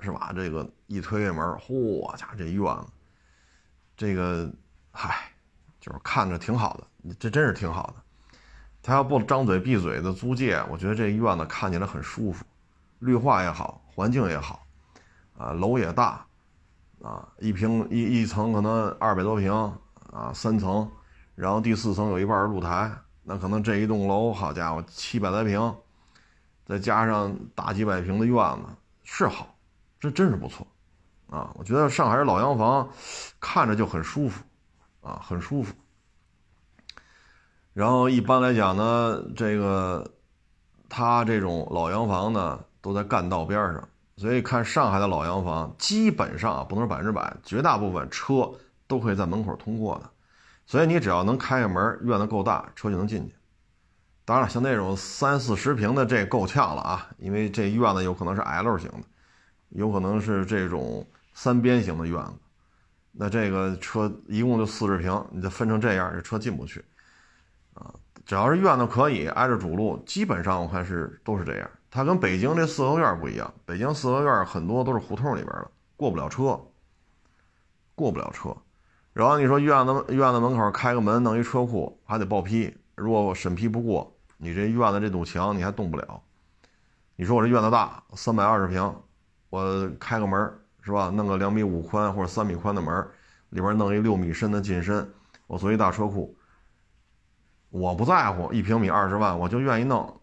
[0.00, 0.32] 是吧？
[0.34, 2.86] 这个一推开门，嚯家伙，这院子。
[3.96, 4.48] 这个，
[4.92, 5.32] 嗨，
[5.80, 7.94] 就是看着挺好的，这真是挺好的。
[8.82, 12.44] 他要不张嘴闭嘴的租界，我觉得这院子看起来很舒服，
[13.00, 14.66] 绿化也好，环境也好，
[15.36, 16.24] 啊，楼也大，
[17.02, 19.52] 啊，一平一一层可能二百多平，
[20.10, 20.90] 啊，三层，
[21.34, 22.90] 然后第四层有一半露台，
[23.22, 25.74] 那可能这一栋楼，好家伙，七百来平，
[26.66, 28.62] 再加上大几百平的院子，
[29.04, 29.54] 是好，
[29.98, 30.66] 这真是不错。
[31.28, 32.88] 啊，我觉得上海老洋房
[33.38, 34.42] 看着就很舒服，
[35.00, 35.72] 啊，很舒服。
[37.72, 40.04] 然后一般来讲呢，这个
[40.88, 48.50] 它这种老洋房呢都在干道边上，所以看上海的老洋房，基本上啊不能说百分之百，绝大部分车
[48.86, 50.10] 都可以在门口通过的。
[50.66, 53.34] 所以你只要能开开门，院子够大，车就能进去。
[54.24, 59.04] 当然了，像那种三四十平的这够呛了啊，因为这院子有可能是 L 型的，
[59.70, 61.06] 有可能是这种。
[61.32, 62.32] 三边形的院子，
[63.12, 66.84] 那这个车一共就四十平，你就分成这样，这车进不去。
[68.24, 71.70] 只要是院子可以挨着主路，基本上我看是都是这样。
[71.90, 76.60] 它跟北京这四合院不一样，北京四合院很多都是胡同里边的，过不了车，
[77.94, 78.56] 过不了车。
[79.12, 86.22] 然后你说院子院子门口开个门弄一车库，还得报批，如果审批不过，你这院子这堵墙你还动不了。
[87.16, 88.94] 你说我这院子大，三百二十平，
[89.50, 90.52] 我开个门。
[90.82, 91.10] 是吧？
[91.10, 93.06] 弄个两米五宽或者三米宽的门，
[93.50, 95.06] 里边弄一六米深的进深，
[95.46, 96.34] 我做一大车库。
[97.70, 100.20] 我不在乎一平米二十万，我就愿意弄。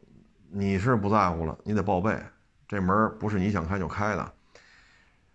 [0.50, 2.18] 你是不在乎了，你得报备。
[2.68, 4.34] 这门不是你想开就开的。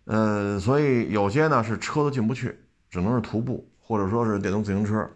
[0.05, 2.59] 呃，所以有些呢是车都进不去，
[2.91, 5.11] 只能是徒步或者说是电动自行车。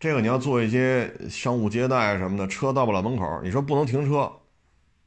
[0.00, 4.30] 这个你要做一些商务接待什么的，车到不了门口，你说不能停车。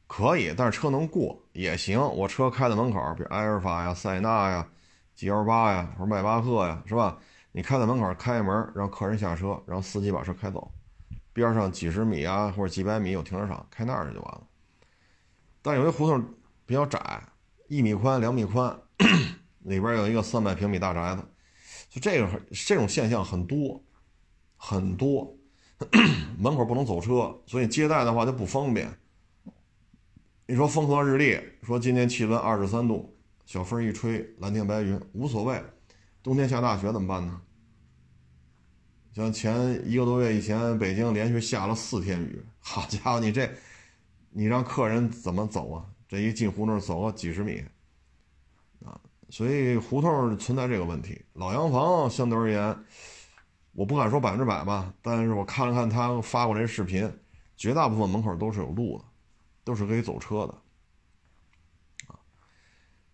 [0.06, 2.00] 可以，但是车能过也行。
[2.00, 4.66] 我车开在门口，比如埃尔法呀、塞纳呀、
[5.14, 7.18] G L 八呀，或者迈巴赫呀，是吧？
[7.58, 10.70] 你开在门口，开门让客人下车，然后司机把车开走。
[11.32, 14.46] 边上几十米啊，或者几百米有停车场，开那儿去就完了。
[15.60, 16.24] 但有些胡同
[16.64, 17.20] 比较窄，
[17.66, 18.78] 一米宽、两米宽，
[19.64, 21.24] 里边有一个三百平米大宅子，
[21.90, 23.82] 就这个这种现象很多
[24.56, 25.36] 很多。
[26.38, 28.88] 门口不能走车，所以接待的话就不方便。
[30.46, 35.60] 你说风和日丽，说今天气温二十三度，小风一吹，蓝天白云无所谓。
[36.22, 37.40] 冬天下大雪怎么办呢？
[39.18, 43.52] 像前一个多月以前，北京连续下了四天雨，好家伙，你这，
[44.30, 45.84] 你让客人怎么走啊？
[46.06, 47.64] 这一进胡同走个几十米，
[48.84, 48.94] 啊
[49.28, 51.20] 所以胡同存在这个问题。
[51.32, 52.84] 老洋房相对而言，
[53.72, 57.12] 我不敢说百分之百吧，但是我看了看他发过来视频，
[57.56, 59.04] 绝大部分门口都是有路的，
[59.64, 60.54] 都是可以走车的。
[62.06, 62.14] 啊，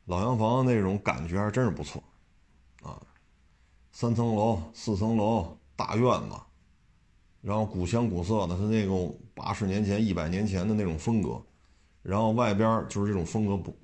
[0.05, 2.05] 老洋房那种感觉还真是不错，
[2.83, 3.01] 啊，
[3.91, 6.37] 三层楼、四层楼、大院子，
[7.41, 11.43] 然后古香古色的，是那种八十年前、一百年前的那种风格，
[12.03, 13.77] 然后外边就是这种风格不。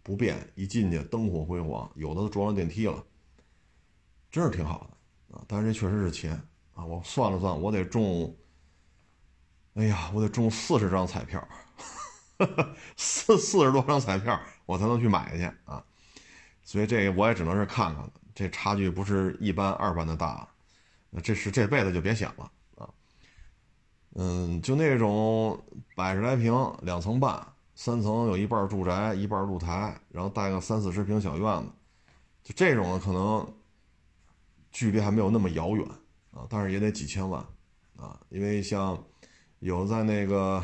[0.00, 3.04] 不变，一进去灯火辉煌，有的都装了电梯了，
[4.30, 5.44] 真是挺好的啊！
[5.46, 6.32] 但是这确实是钱
[6.72, 6.82] 啊！
[6.82, 8.34] 我算了算，我得中，
[9.74, 11.46] 哎呀，我得中四十张彩票，
[12.96, 15.84] 四四十多张彩票，我才能去买去啊！
[16.62, 20.48] 所以这个我也只能是看看了，这差距不是一般二般的大，
[21.10, 22.88] 那这是这辈子就别想了啊！
[24.14, 25.62] 嗯，就那种
[25.94, 26.52] 百十来平，
[26.82, 27.46] 两层半。
[27.80, 31.70] 三层有一半住宅，一半露台，然后带个三四十平小院子，
[32.42, 33.54] 就这种的可能
[34.72, 35.88] 距离还没有那么遥远
[36.32, 37.40] 啊，但是也得几千万
[37.96, 39.00] 啊，因为像
[39.60, 40.60] 有在那个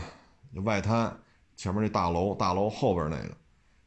[0.64, 1.16] 外滩
[1.54, 3.36] 前面那大楼，大楼后边那个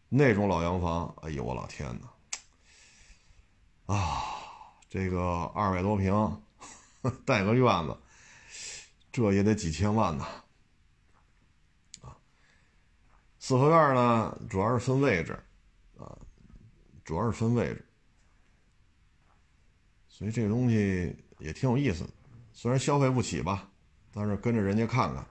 [0.08, 1.94] 那种老洋房，哎呦我老天
[3.88, 3.94] 哪！
[3.94, 4.24] 啊，
[4.90, 6.14] 这个二百多平
[7.26, 7.98] 带个院子，
[9.12, 10.26] 这也得几千万呢。
[12.02, 12.16] 啊
[13.40, 15.32] 四合院呢，主要是分位置，
[15.98, 16.18] 啊，
[17.06, 17.86] 主要是分位置，
[20.10, 22.10] 所以这个东西也挺有意思的。
[22.52, 23.70] 虽然消费不起吧，
[24.14, 25.26] 但是跟着人家看看，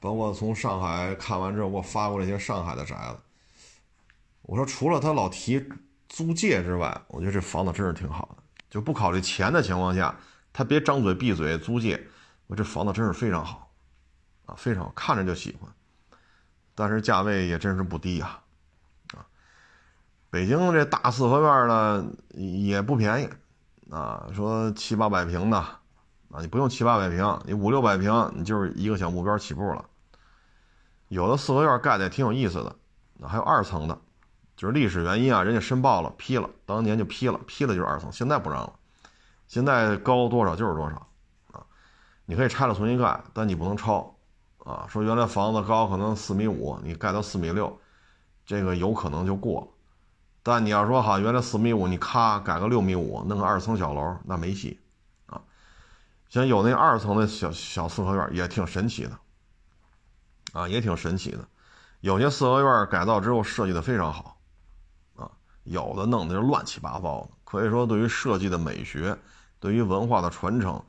[0.00, 3.18] 包括从上海看完之后，我发过来一些上海的宅子。
[4.42, 5.62] 我说，除了他老提
[6.08, 8.42] 租借之外，我觉得这房子真是挺好的。
[8.70, 10.18] 就不考虑钱的情况下，
[10.56, 12.08] 他别张嘴闭嘴租借，
[12.46, 13.70] 我这房子真是非常好，
[14.46, 15.70] 啊，非常好，看着就喜欢。
[16.74, 18.40] 但是价位也真是不低呀，
[19.14, 19.28] 啊，
[20.30, 23.28] 北京这大四合院呢也不便宜，
[23.92, 29.84] 啊，说七八百平的，啊，你不用七八百平，你五六百平，你就是一个小目标起步了。
[31.08, 32.74] 有的四合院盖的也挺有意思的，
[33.28, 34.00] 还有二层的，
[34.56, 38.72] 就是历史原因啊，人家申报了批了，当年就批了，批了就是二层，现在不让了，
[39.48, 41.08] 现在高多少就是多少，
[41.52, 41.64] 啊，
[42.24, 44.12] 你可以拆了重新盖，但你不能超。
[44.58, 47.78] 啊，说原来房子高可能四米五，你盖到四米六，
[48.44, 49.68] 这个有可能就过了。
[50.42, 54.80] 但你要说哈，原来四米五，你咔改个六米五，弄个二层小楼，那没戏
[55.26, 55.40] 啊。
[56.28, 59.16] 像有那二层的小小四合院也挺神奇的，
[60.52, 61.46] 啊，也挺神奇的。
[62.00, 64.36] 有些四合院改造之后设计的非常好，
[65.14, 65.30] 啊，
[65.62, 67.28] 有的弄的就乱七八糟的。
[67.44, 69.16] 可以说对于设计的美学，
[69.60, 70.82] 对于文化的传承，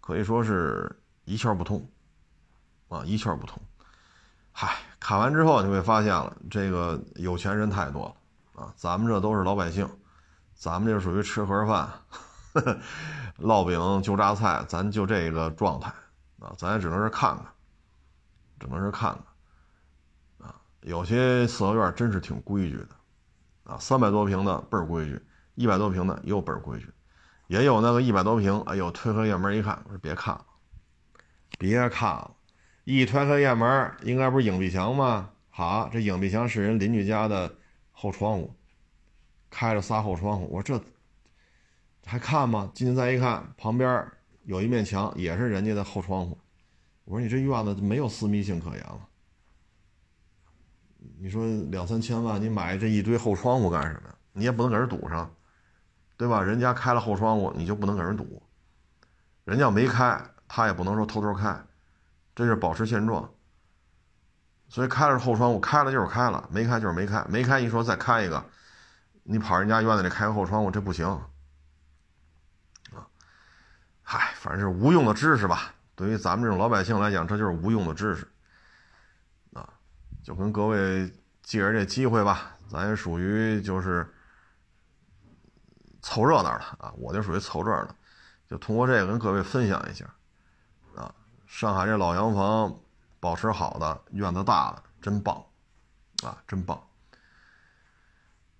[0.00, 0.94] 可以说是
[1.24, 1.88] 一窍不通。
[2.88, 3.60] 啊，一窍不通。
[4.52, 8.72] 嗨，看完之后你会发现了，这个有钱人太多了啊！
[8.76, 9.88] 咱们这都是老百姓，
[10.54, 11.90] 咱们这属于吃盒饭，
[13.40, 15.92] 烙饼就榨菜，咱就这个状态
[16.38, 16.54] 啊！
[16.56, 17.46] 咱也只能是看看，
[18.60, 19.18] 只能是看
[20.38, 20.54] 看啊！
[20.82, 22.88] 有些四合院真是挺规矩的
[23.72, 25.20] 啊，三百多平的倍儿规矩，
[25.56, 26.88] 一百多平的又倍儿规矩，
[27.46, 30.44] 也有那个一百多平，哎呦，推开院门一看，我说别看了，
[31.58, 32.34] 别看了。
[32.84, 35.30] 一推开院门，应该不是影壁墙吗？
[35.50, 37.54] 好，这影壁墙是人邻居家的
[37.92, 38.54] 后窗户，
[39.50, 40.48] 开着仨后窗户。
[40.50, 40.84] 我说这
[42.04, 42.70] 还看吗？
[42.74, 44.06] 进去再一看，旁边
[44.44, 46.36] 有一面墙，也是人家的后窗户。
[47.04, 49.08] 我说你这院子没有私密性可言了。
[51.18, 54.14] 你说两三千万，你买这一堆后窗户干什么？
[54.32, 55.30] 你也不能给人堵上，
[56.16, 56.42] 对吧？
[56.42, 58.42] 人家开了后窗户，你就不能给人堵。
[59.44, 61.60] 人家没开，他也不能说偷偷开。
[62.34, 63.30] 这是保持现状，
[64.68, 68.44] 所以开了后窗户，开了就是开了，没开就是没开，没开一说再开一个，
[69.22, 71.06] 你跑人家院子里开个后窗户，这不行
[72.92, 73.06] 啊！
[74.02, 75.74] 嗨，反正是无用的知识吧。
[75.94, 78.26] 对于咱们这种老百姓来讲，这就是无用的知识
[79.52, 79.68] 啊！
[80.22, 81.12] 就跟各位
[81.42, 84.12] 借着这机会吧，咱也属于就是
[86.04, 87.88] 凑热闹的啊，我就属于凑热闹，
[88.46, 90.04] 就通过这个跟各位分享一下
[90.94, 91.10] 啊。
[91.46, 92.76] 上海这老洋房
[93.18, 95.42] 保持好的院子大的真棒，
[96.22, 96.78] 啊，真棒。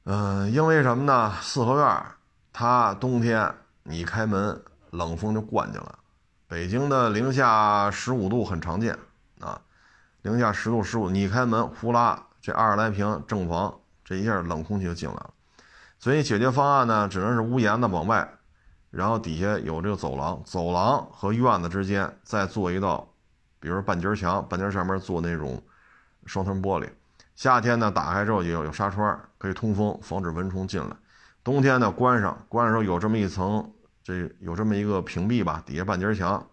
[0.04, 1.34] 嗯，因为什么呢？
[1.42, 2.04] 四合院
[2.50, 5.88] 它冬天你开门，冷风就灌进来。
[6.48, 8.98] 北京的零下十五度很常见
[9.40, 9.60] 啊，
[10.22, 15.33] 零下十度十五，你开门呼啦，这二十来平正房，这一下冷空气就进来了。
[16.04, 18.28] 所以解决方案呢，只能是屋檐子往外。
[18.90, 23.08] 然后底下有这个走廊，走廊和院子之间再做一道，
[23.58, 25.62] 比如说半截墙，半截上面做那种
[26.26, 26.86] 双层玻璃。
[27.34, 30.94] 夏天呢，打开之后有有纱窗，可以通风，防止蚊虫进来。
[31.42, 36.46] 冬天呢关上，关上时候有这么一层，这有这么一个屏蔽吧，底下半截墙，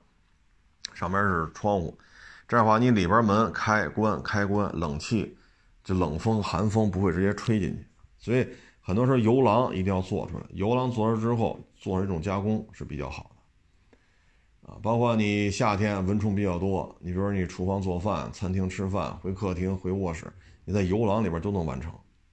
[0.94, 2.00] 上面是窗户，
[2.48, 5.38] 这样的话你里边门开关开关，冷气
[5.84, 7.86] 就冷风寒风不会直接吹进去，
[8.18, 8.48] 所以
[8.92, 14.70] 很多时候游廊一定要做出来，游廊做出来之后做成一种加工是比较好的。
[14.70, 20.30] 啊，包括你夏天蚊虫比较多，你比如说你厨房做饭、餐厅吃饭、回客厅、回卧室，
[20.66, 21.90] 你在游廊里边都能完成，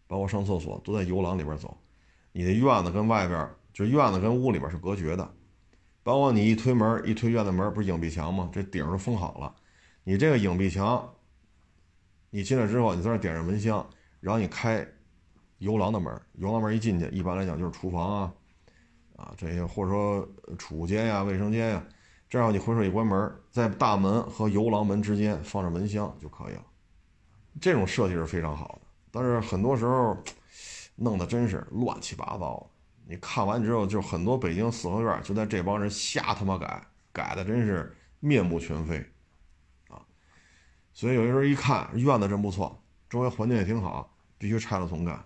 [0.09, 1.79] 包括上厕所都在游廊里边走。
[2.33, 5.33] 你的院子跟外边，就院子跟屋里边是隔绝的，
[6.03, 8.51] 包括你一推门一推院子门，不是影壁墙吗？
[8.53, 9.55] 这顶都封好了，
[10.03, 11.09] 你这个影壁墙，
[12.31, 13.89] 你进来之后，你在那点上蚊香，
[14.19, 14.85] 然后你开
[15.59, 18.33] 游廊的门，游廊门一进去，一般来讲就是厨房啊，
[19.17, 21.85] 啊这些或者说储物间呀、卫生间呀。
[22.29, 26.63] 这样你回手一关门，在大门和游廊门之间放着蚊香就可以了。
[27.61, 30.17] 这种设计是非常好的，但是很多时候
[30.95, 32.71] 弄得真是乱七八糟。
[33.07, 38.99] 你看完之后，就很多北京四合院就在这帮人瞎他妈改，改的真是面目全非
[39.89, 39.99] 啊！
[40.93, 42.79] 所以有些人一看院子真不错，
[43.09, 45.19] 周围环境也挺好，必须拆了重盖。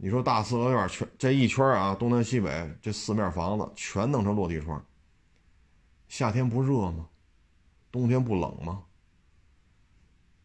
[0.00, 4.82] 你说大四合院全这一圈啊，东南西北这四面房子全弄成落地窗。
[6.06, 7.08] 夏天不热吗？
[7.90, 8.84] 冬天不冷吗？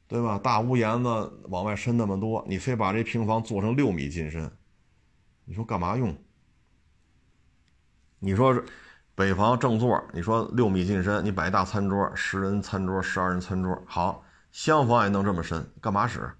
[0.07, 0.39] 对吧？
[0.39, 4.51] 大屋檐子往外伸那么多，你非把这平房做成六米进深，
[5.45, 6.17] 你说干嘛用？
[8.17, 8.59] 你说
[9.13, 16.33] 北房正座，你说六米进深，你摆大餐桌，十人餐桌、十二人餐桌，好，厢房也弄这么深，干嘛使？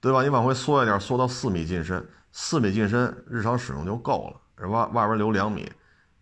[0.00, 0.22] 对吧？
[0.22, 5.70] 你往回缩一点，缩到四米进深，四米进深日常使用就够了，是吧外边留两米。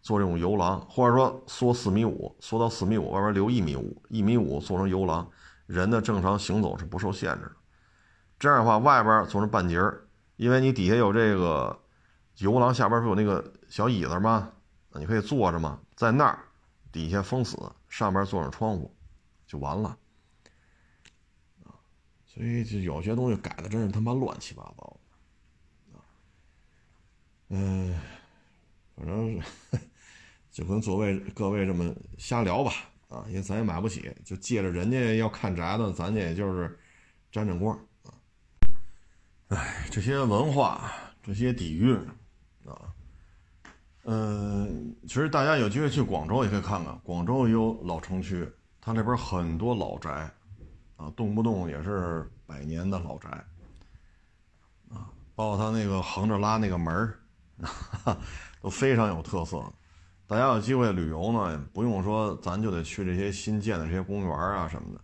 [0.02, 5.26] 做这种游廊，或者说缩四米五，缩到四米五，外边留一米五，一米五做成游廊，
[5.64, 7.52] 人的正常行走是不受限制的。
[8.38, 10.06] 这样的话，外边做成半截儿，
[10.36, 11.80] 因为你底下有这个
[12.36, 14.50] 游廊下边不有那个小椅子吗？
[14.92, 16.38] 你可以坐着嘛，在那儿
[16.92, 17.56] 底下封死，
[17.88, 18.94] 上边做上窗户，
[19.46, 19.96] 就完了。
[22.34, 24.96] 所以就有些东西改的真是他妈乱七八糟。
[25.92, 26.02] 啊，
[27.48, 27.98] 嗯，
[28.96, 29.78] 反正是。
[30.50, 32.70] 就跟各位各位这么瞎聊吧，
[33.08, 36.78] 啊，因为咱也买不起，就借着人家要看宅子，咱家也就是
[37.32, 38.14] 沾沾光啊。
[39.48, 40.92] 哎，这些文化，
[41.24, 41.96] 这些底蕴，
[42.64, 42.94] 啊，
[44.04, 48.48] 嗯，其实大家有机会去广州也可以看看，广州也有老城区，
[48.80, 50.32] 它那边很多老宅，
[50.96, 53.28] 啊，动不动也是百年的老宅，
[54.90, 57.18] 啊，包括它那个横着拉那个门儿，
[58.60, 59.62] 都非常有特色。
[60.26, 65.00] 大家有机会旅游呢，不用说，咱就得去这些新建的这些公园啊什么的，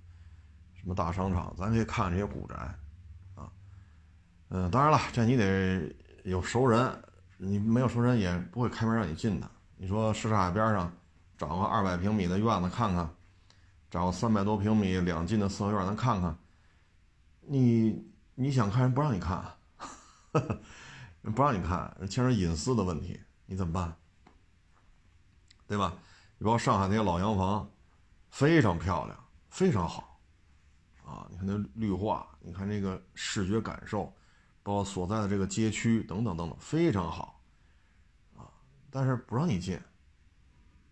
[0.75, 2.55] 什么大商场，咱可以看这些古宅，
[3.35, 3.51] 啊，
[4.49, 6.91] 嗯，当然了，这你得有熟人，
[7.37, 9.51] 你没有熟人也不会开门让你进的。
[9.77, 10.91] 你说什刹海边上
[11.37, 13.09] 找个二百平米的院子看看，
[13.91, 16.39] 找个三百多平米两进的四合院咱看看，
[17.41, 19.45] 你你想看人不让你看，
[21.35, 23.97] 不让你看，牵扯隐私的问题，你怎么办？
[25.67, 25.93] 对吧？
[26.39, 27.69] 你包括上海那些老洋房，
[28.31, 29.19] 非常漂亮，
[29.49, 30.21] 非常好，
[31.05, 34.13] 啊，你看那绿化，你看这个视觉感受，
[34.63, 37.41] 包括所在的这个街区等等等等，非常好，
[38.37, 38.47] 啊，
[38.89, 39.81] 但是不让你进。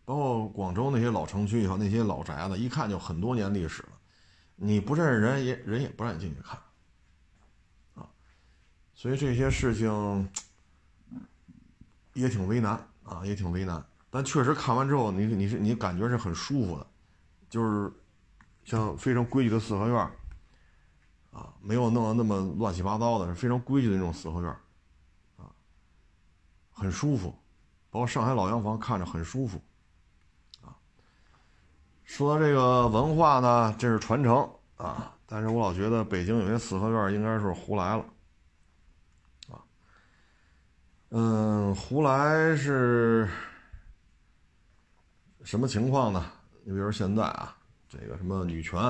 [0.08, 3.88] 包括广州那些老城区以后那些老宅子，一看就很多年历史了，
[4.56, 6.58] 你不认识人也人也不让你进去看，
[7.92, 8.08] 啊，
[8.94, 10.26] 所以这些事情
[12.14, 12.72] 也挺为难
[13.04, 13.84] 啊，也挺为难。
[14.08, 16.86] 但确实看完之后，你你是你感觉是很舒服的，
[17.50, 17.92] 就是
[18.64, 20.10] 像非常规矩的四合院
[21.32, 24.50] 啊，没有弄得那么乱七八糟的，非常规矩的那种四合院
[25.36, 25.52] 啊，
[26.72, 27.38] 很舒服。
[27.90, 29.60] 包括上海老洋房看着很舒服。
[32.08, 38.04] 说这个文化呢，这是传承啊，但是我老觉得北京有些四合院应该是胡来了
[39.50, 39.60] 啊。
[41.10, 43.28] 嗯，胡来是。
[45.44, 46.32] 什么情况呢？
[46.64, 47.54] 你比如现在啊，
[47.88, 48.80] 这个什么女权、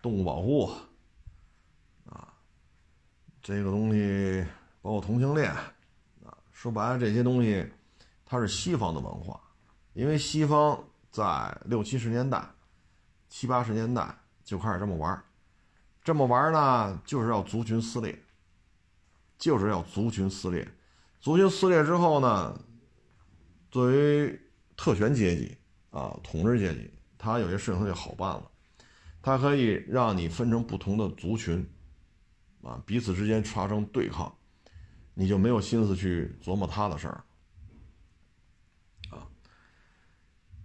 [0.00, 0.70] 动物保护
[2.06, 2.32] 啊，
[3.42, 4.44] 这个东西
[4.80, 5.50] 包括同性恋
[6.24, 7.70] 啊，说白了这些东西，
[8.24, 9.38] 它是西方的文化，
[9.92, 10.82] 因为西方
[11.18, 12.48] 在六七十年代、
[13.28, 15.24] 七八十年代就开始这么玩
[16.04, 18.16] 这么玩呢，就是要族群撕裂，
[19.36, 20.66] 就是要族群撕裂，
[21.20, 22.58] 族群撕裂之后呢，
[23.70, 24.40] 作为。
[24.80, 25.58] 特权阶级
[25.90, 26.88] 啊，统治阶级，
[27.18, 28.48] 他有些事情就好办了，
[29.20, 31.68] 他可以让你分成不同的族群，
[32.62, 34.32] 啊，彼此之间发生对抗，
[35.14, 37.24] 你就没有心思去琢磨他的事儿。
[39.10, 39.26] 啊，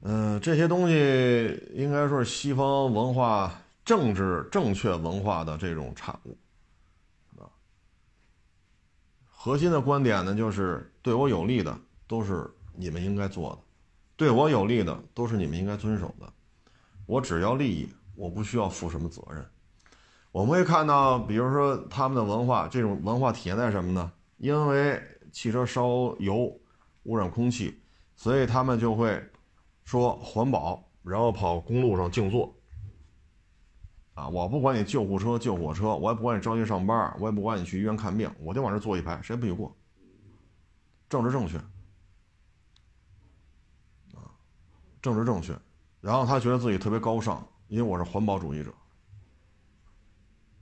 [0.06, 3.54] 嗯，这些东西应该说是西方文化、
[3.86, 6.38] 政治正确文化的这种产物。
[7.38, 7.48] 啊，
[9.30, 13.62] 核心的观点呢，就是对我有利的都是你们应该做的，
[14.18, 16.28] 对我有利的都是你们应该遵守的。
[17.06, 19.46] 我只要利益，我不需要负什么责任。
[20.34, 24.12] 我们会看到，比如说他们的文化，这种文化体现在什么呢？
[24.36, 25.02] 因为
[25.32, 26.60] 汽车烧油
[27.04, 27.82] 污染空气，
[28.18, 29.24] 所以他们就会
[29.84, 32.56] 说环保，然后跑公路上静坐。
[34.14, 39.76] 啊，我不管你救护车、救火车，我也不管你着急上班，我也不管你去医院看病，我就往这坐一排，谁也不许过？
[41.10, 41.58] 政治正确，
[44.16, 44.30] 啊，
[45.02, 45.58] 政治正确。
[46.00, 48.72] 然后他觉得自己特别高尚，因为我是环保主义者，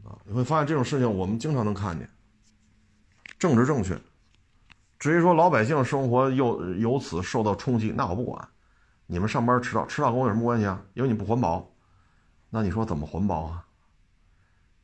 [0.05, 2.09] 啊，你会发现这种事情我们经常能看见。
[3.37, 3.99] 政治正确，
[4.97, 8.47] 至于说老百姓生活又由此受到冲击，那我不管。
[9.11, 10.81] 你们上班迟到，迟到跟我有什么关系啊？
[10.93, 11.69] 因为你不环保，
[12.49, 13.65] 那你说怎么环保啊？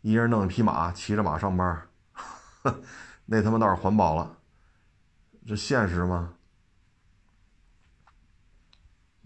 [0.02, 1.88] 一人弄一匹马，骑着马上班，
[3.26, 4.36] 那他妈倒是环保了，
[5.48, 6.34] 这现实吗？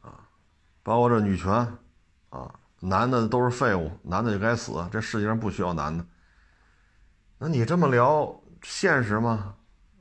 [0.01, 0.29] 啊
[0.83, 1.51] 包括这女权，
[2.29, 6.05] 啊，男的都是废物，男的就该死，这世界上不需要男的。
[7.39, 9.55] 那你这么聊现实吗？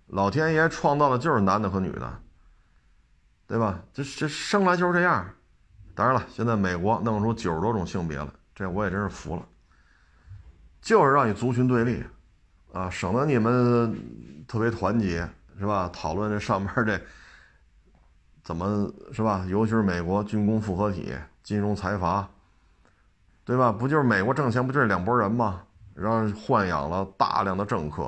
[0.08, 2.22] 老天爷创造的就是男的和女的，
[3.50, 3.82] 对吧？
[3.92, 5.28] 这这生来就是这样。
[5.92, 9.44] 当然了，现在美国弄出九十多种性别了，这我也真是服了。
[10.80, 12.04] 就是让你族群对立，
[12.72, 13.92] 啊，省得你们
[14.46, 15.28] 特别团结，
[15.58, 15.90] 是吧？
[15.92, 17.00] 讨论这上边这。
[18.44, 19.44] 怎么是吧？
[19.48, 22.30] 尤其是美国军工复合体、金融财阀，
[23.44, 23.72] 对吧？
[23.72, 25.60] 不就是美国挣钱，不就是两拨人吗？
[25.92, 28.04] 然后豢养了大量的政客，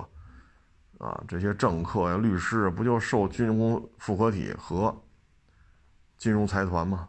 [0.99, 4.97] 啊，这些政客呀、律师，不就受军工复合体和
[6.23, 7.09] 金融财团吗？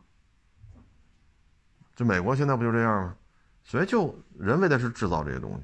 [1.96, 3.16] 就美国现在不就这样吗？
[3.64, 5.64] 所以就人为的是制造这些东西，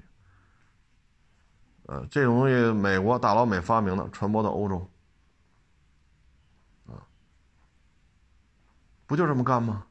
[1.88, 4.88] 呃，这种东西美国大老美发明的，传播到欧洲。
[6.86, 7.02] 啊
[9.08, 9.88] 不就这么干吗？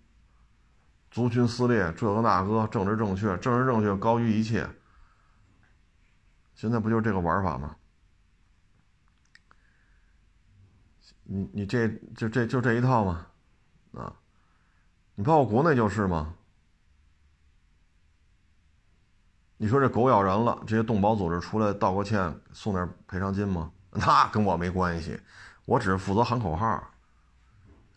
[1.10, 4.70] 族群撕裂，这个那个，政治正确，政治正确高于一切。
[6.54, 7.74] 现在不就是这个玩法吗？
[11.24, 13.26] 你你这就这就这一套吗？
[13.94, 14.12] 啊，
[15.14, 16.34] 你包括国内就是吗？
[19.56, 23.72] 你说这狗咬人了，这些动保组织出来道个歉，送点赔偿金吗？
[23.90, 25.18] 那跟我没关系，
[25.64, 26.80] 我只是负责喊口号。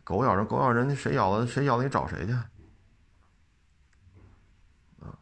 [0.03, 1.45] 狗咬人，狗咬人，谁咬的？
[1.45, 1.83] 谁咬的？
[1.83, 2.33] 你找谁去？
[5.01, 5.13] 啊！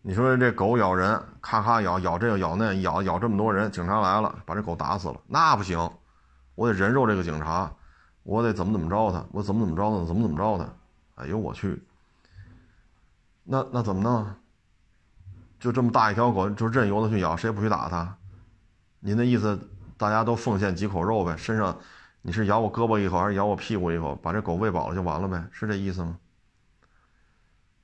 [0.00, 5.90] 你说这狗咬人，咔咔咬，咬这个咬那，咬咬这么多人，警察来了，把这狗打死了，那不行，
[6.54, 7.74] 我得人肉这个警察，
[8.24, 11.22] 我得怎么怎么着他，我怎么怎么着他，怎么怎么着他？
[11.22, 11.80] 哎呦我去！
[13.44, 14.26] 那那怎么弄？
[15.60, 18.16] 就这么大一条狗，就任由它去咬，谁也不许打它？
[19.00, 19.58] 您的意思，
[19.96, 21.78] 大家都奉献几口肉呗，身上。
[22.26, 24.14] 你是咬我胳膊一口，还是咬我屁股一口？
[24.16, 26.18] 把这狗喂饱了就完了呗，是这意思吗？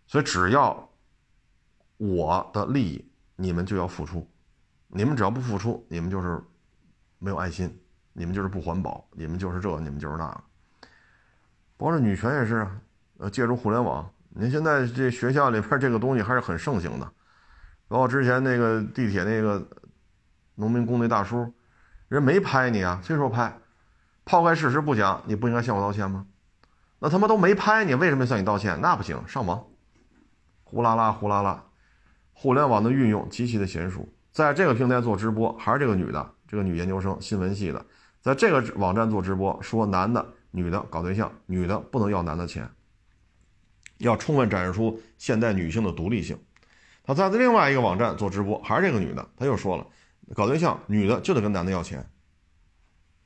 [0.07, 0.89] 所以只要
[1.99, 3.05] 我的利益，
[3.37, 4.27] 你们就要付出；
[4.89, 6.43] 你们只要不付出，你们就是
[7.19, 7.80] 没有爱心，
[8.13, 10.41] 你们就是不环保，你们就是这，你们就是那个。
[11.77, 12.81] 包括女权也是啊，
[13.19, 17.11] 呃，借助互联网，您现在这学校里边这个东西还是很盛行的。
[17.89, 19.67] 包括之前那个地铁那个
[20.55, 21.53] 农民工那大叔，
[22.09, 23.59] 人没拍你啊，谁说拍？
[24.25, 26.27] 抛开事实不讲，你不应该向我道歉吗？
[27.01, 28.79] 那他妈都没拍你，为什么向你道歉？
[28.81, 29.65] 那不行，上网，
[30.63, 31.65] 呼啦啦呼啦啦，
[32.35, 37.85] 互联网的运用极其的娴熟，在这个平台做直播，还是这个女的，这个女研究生，新闻系的，
[38.21, 42.69] 在这个网站做直播，说男的、女的搞对象，女的不能要男的钱，
[43.99, 46.39] 要充分展示出现代女性的独立性。
[47.03, 49.87] 他在另外一个网站做直播，还是这个女的，他又说了，
[50.35, 52.09] 搞对象，女的就得跟男的要钱。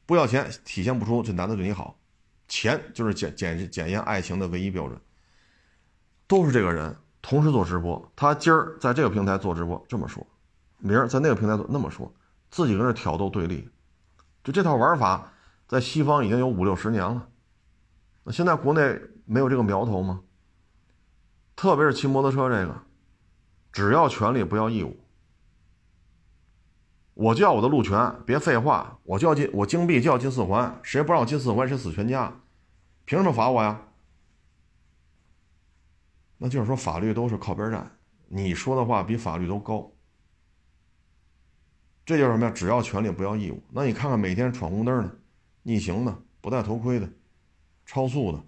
[0.06, 1.98] 不要钱，体现不出这男的对你好，
[2.46, 4.98] 钱就是检检检验爱情的唯一标准。
[6.26, 10.26] 都是这个人同时做直播，他今儿在这个平台做直播这么说，
[10.78, 12.10] 明儿在那个平台做那么说，
[12.50, 13.68] 自己跟这挑逗对立，
[14.44, 15.32] 就这套玩法
[15.66, 17.28] 在西方已经有五六十年了。
[18.22, 20.20] 那现在国内没有这个苗头吗？
[21.56, 22.82] 特别是骑摩托车这个，
[23.72, 25.00] 只要权利不要义务。
[27.14, 32.40] 我就要我的路权，别废话，我就要进，我金币就要进四环，谁不让我进四环，谁死全家，
[33.04, 33.80] 凭什么罚我呀？
[36.36, 39.90] 那就是说法律都是靠边站，你说的话比法律都高，
[42.04, 42.52] 这就是什么呀？
[42.52, 43.62] 只要权利不要义务。
[43.70, 45.18] 那你看看每天闯红灯的、
[45.62, 47.08] 逆行的、不戴头盔的、
[47.86, 48.42] 超速的，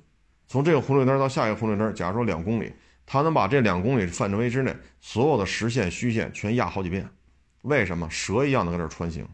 [0.47, 2.73] 从这个红绿灯到下一个红绿灯，假如说两公里，
[3.07, 7.09] 他能把这两公里范围之内所有的实线、虚线全压好几遍。
[7.63, 9.27] 为什么蛇一样的搁这穿行？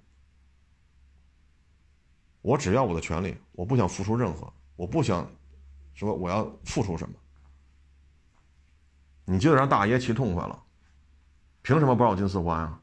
[2.40, 5.28] 我只要我的权利，我不想付出任何，我不想
[5.94, 7.14] 说我要付出什么。
[9.24, 10.62] 你就得让大爷骑痛快了，
[11.62, 12.80] 凭什么不让我进四环呀？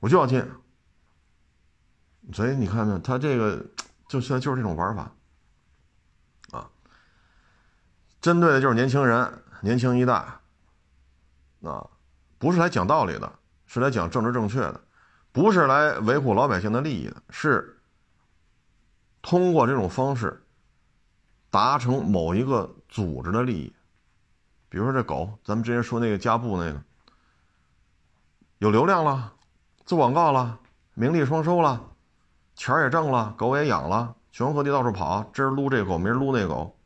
[0.00, 0.44] 我就要进。
[2.32, 2.98] 所以你看没？
[3.00, 3.64] 他这个
[4.08, 5.12] 就现在就是这种玩法
[6.50, 6.70] 啊，
[8.20, 10.14] 针对的就是年轻人、年轻一代
[11.62, 11.88] 啊，
[12.38, 13.32] 不是来讲道理的。
[13.68, 14.80] 是来讲政治正确的，
[15.32, 17.80] 不是来维护老百姓的利益的，是
[19.22, 20.40] 通过这种方式
[21.50, 23.74] 达成某一个组织的利益。
[24.68, 26.80] 比如说这狗，咱们之前说那个加布那个，
[28.58, 29.34] 有流量了，
[29.86, 30.58] 做广告了，
[30.94, 31.92] 名利双收了，
[32.56, 36.76] 钱也挣了，狗也养了，全国各地到处跑，今儿撸这狗，明儿撸那狗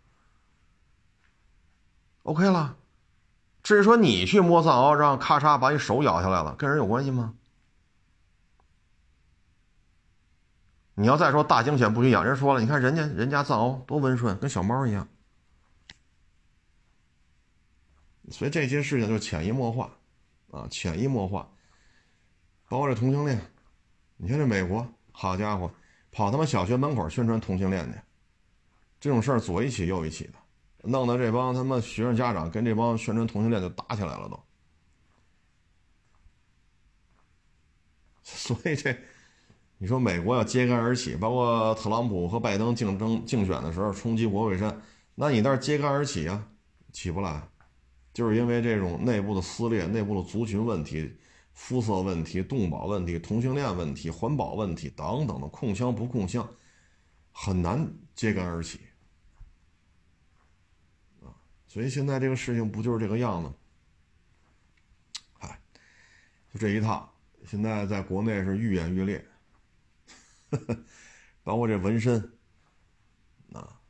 [2.25, 2.77] ，OK 了。
[3.63, 7.35] 至于说你去摸藏獒，让咔嚓把你手咬下来了，跟人有关系吗？
[10.95, 15.09] 你要再说大型犬不许养，人说了，你看人家人家藏獒多温顺，跟小猫一样。
[18.31, 19.91] 所以这些事情就潜移默化，
[20.51, 21.49] 啊，潜移默化。
[22.71, 23.37] 包括这同性恋，
[24.17, 25.69] 你看这美国，好家伙，
[26.13, 27.99] 跑他妈小学门口宣传同性恋去，
[29.01, 30.35] 这种事儿左一起右一起的。
[30.85, 34.41] 弄得这帮他妈学生家长跟这帮宣传同性恋就打起来了都，
[38.23, 38.97] 所以这，
[39.79, 44.81] 你说美国要揭竿而起，包括特朗普和拜登竞争竞选的时候冲击国会山，
[45.17, 46.47] 那你那揭竿而起啊，
[46.93, 47.43] 起不来，
[48.15, 51.13] 就是因为这种内部的撕裂、内部的族群问题、
[51.53, 56.49] 肤色问题、动保问题、同性恋问题、环保问题等等的控枪不控枪，
[57.33, 58.81] 很难揭竿而起
[61.23, 61.35] 啊。
[61.67, 63.49] 所以现在这个事情不就是这个样子？
[63.49, 63.55] 吗？
[65.41, 65.61] 哎，
[66.53, 67.13] 就这一套。
[67.47, 69.27] 现在在国内是愈演愈烈，
[71.43, 72.21] 包括这纹身
[73.53, 73.81] 啊，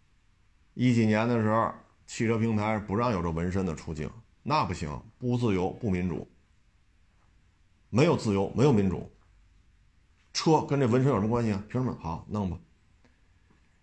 [0.75, 1.75] 一几年的时候，
[2.07, 4.09] 汽车平台不让有这纹身的出境，
[4.43, 6.31] 那不行，不自由不民主，
[7.91, 9.11] 没有自由没有民主。
[10.33, 11.63] 车跟这纹身有什么关系啊？
[11.69, 11.99] 凭什么？
[12.01, 12.57] 好弄吧，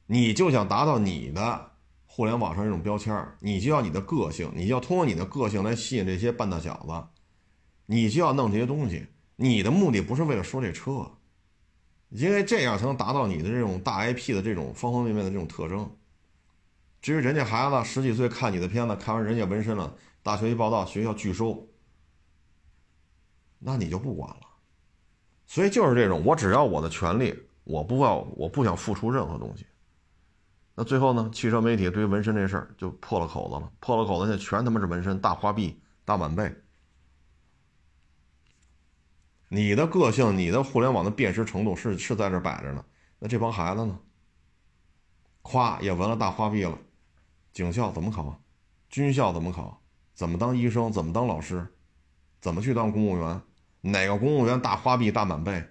[0.08, 1.72] 你就想达到你的。
[2.10, 7.22] 互联网上这种标签你就要你的个性，你就要通过你的个性来吸引这些半大小子，
[7.86, 9.06] 你就要弄这些东西。
[9.36, 11.12] 你的目的不是为了说这车，
[12.10, 15.96] 因为这样才能达到你的这种大 IP 的这种方方面面的这种特征。
[17.04, 21.68] 至于人家孩子十几岁看你的片子，看完人家纹身了，大学一报道，学校拒收，
[23.60, 24.42] 那你就不管了。
[25.46, 27.34] 所以就是这种，我只要我的权利，
[27.64, 29.66] 我不要，我不想付出任何东西。
[30.76, 31.30] 那最后呢？
[31.34, 36.54] 汽车媒体对于纹身这事儿就破了口子了，破了口子，现在全他妈是纹身，大花臂、大满背。
[39.48, 42.86] 你的个性，你的互联网的辨识程度是是在这摆着呢。
[43.18, 43.98] 那这帮孩子呢？
[45.42, 46.78] 夸也纹了大花臂了，
[47.54, 48.40] 警校怎么考？
[48.90, 49.82] 军校怎么考？
[50.14, 50.92] 怎么当医生？
[50.92, 51.66] 怎么当老师？
[52.40, 53.42] 怎么去当公务员？
[53.92, 55.64] 哪个公务员大花臂、大满背？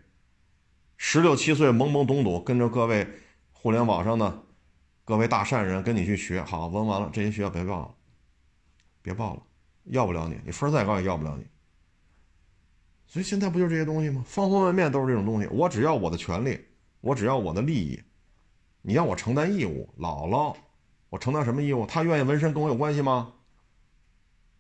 [0.97, 3.07] 十六七岁懵懵懂懂，跟着各位
[3.53, 4.43] 互联网上的。
[5.05, 7.95] 各位大善人，跟你去学好，纹完了这些学校别报了，
[9.03, 9.43] 别报了，
[9.85, 11.47] 要不了你，你分再高也要不了你。
[13.07, 14.25] 所以现在不就这些东西吗？
[14.27, 15.47] 方方面面都是这种东西。
[15.49, 16.59] 我只要我的权利，
[17.01, 18.03] 我只要我的利益，
[18.83, 20.57] 你让我承担义务，姥姥，
[21.11, 21.87] 我承担什么义务？
[21.87, 23.35] 他愿意纹身跟我有关系吗？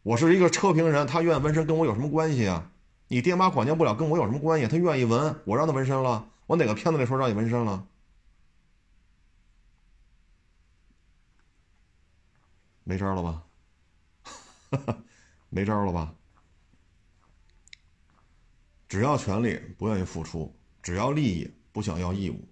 [0.04, 2.70] 我是一个车评人，他愿意纹身跟我有什么关系啊？
[3.08, 4.66] 你爹妈管教不了，跟我有什么关系？
[4.66, 7.86] 他愿意纹，我让他纹身了，我哪个片子里说让你纹身了？
[12.84, 13.42] 没招了吧？
[15.50, 16.14] 没招了吧？
[18.88, 22.48] 只要权利不愿意付出，只要利益不想要义务，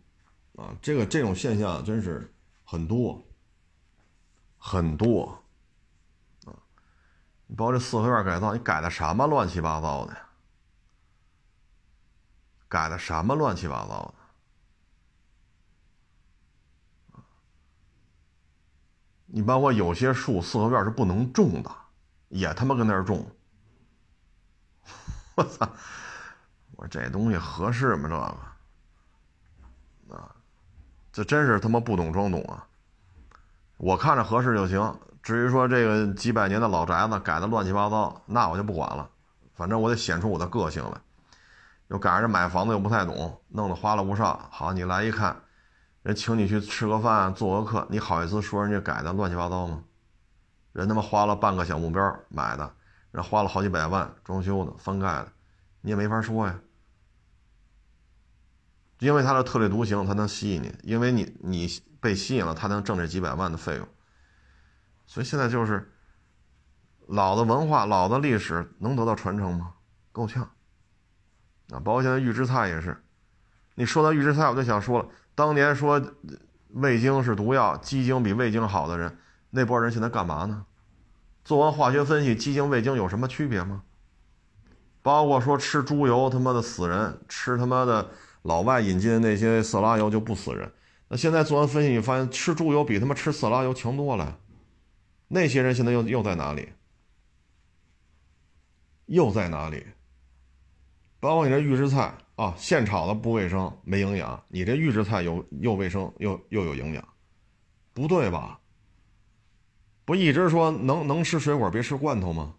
[0.61, 2.33] 啊，这个这种现象真是
[2.65, 3.25] 很多
[4.59, 5.43] 很多
[6.45, 6.55] 啊！
[7.47, 10.29] 你包括这四合院改造，你改的什么乱七八糟的呀？
[12.75, 14.13] 改的什么乱七八糟
[17.13, 17.21] 的？
[19.27, 21.71] 你包括有些树四合院是不能种的，
[22.31, 23.25] 也他妈跟那儿种。
[25.37, 25.71] 我操！
[26.73, 28.09] 我说这东西合适吗？
[28.09, 28.25] 这个
[30.17, 30.35] 啊，
[31.13, 32.67] 这真是他妈不懂装懂啊！
[33.77, 34.99] 我看着合适就行。
[35.23, 39.09] 至于说这个几百年的老宅子改的乱七八糟，那我就不管了。
[39.55, 41.01] 反正我得显出我的个性来。
[41.89, 44.49] 又赶上买房子又不太懂，弄得花了不少。
[44.51, 45.43] 好，你来一看，
[46.03, 49.85] 人请你去吃个饭、做个客，你好意思说人家改的乱七八糟吗？
[50.73, 52.75] 人他妈花了半个小目标买的，
[53.11, 55.33] 人花了好几百万装修的、翻盖的，
[55.83, 56.59] 你也没法说呀。
[59.01, 61.69] 因为他的特立独行，他能吸引你，因为你你
[62.01, 63.87] 被吸引了，他能挣这几百万的费用。
[65.07, 65.93] 所以现在就是
[67.07, 69.75] 老的文化、老的历史能得到传承吗？
[70.11, 70.51] 够呛。
[71.71, 72.97] 啊，包括现在预制菜也是。
[73.75, 76.01] 你说到预制菜，我就想说了，当年说
[76.71, 79.19] 味精是毒药，鸡精比味精好的人，
[79.51, 80.67] 那波人现在干嘛呢？
[81.45, 83.83] 做完化学分析，鸡精、味精有什么区别吗？
[85.03, 88.11] 包括说吃猪油他妈的死人，吃他妈的
[88.43, 90.73] 老外引进的那些色拉油就不死人。
[91.09, 94.39] 那现在做完分析，你发现吃猪油比他妈吃色拉油强多了。
[95.29, 96.73] 那些人现在又又在哪里？
[99.07, 99.85] 又在哪里？
[101.25, 104.45] 包括你这预制菜啊，现炒的不卫生，没营养。
[104.49, 107.09] 你这预制菜又又卫生又又有营养，
[107.95, 108.61] 不对吧？
[110.05, 112.57] 不一直说能能吃水果别吃罐头吗？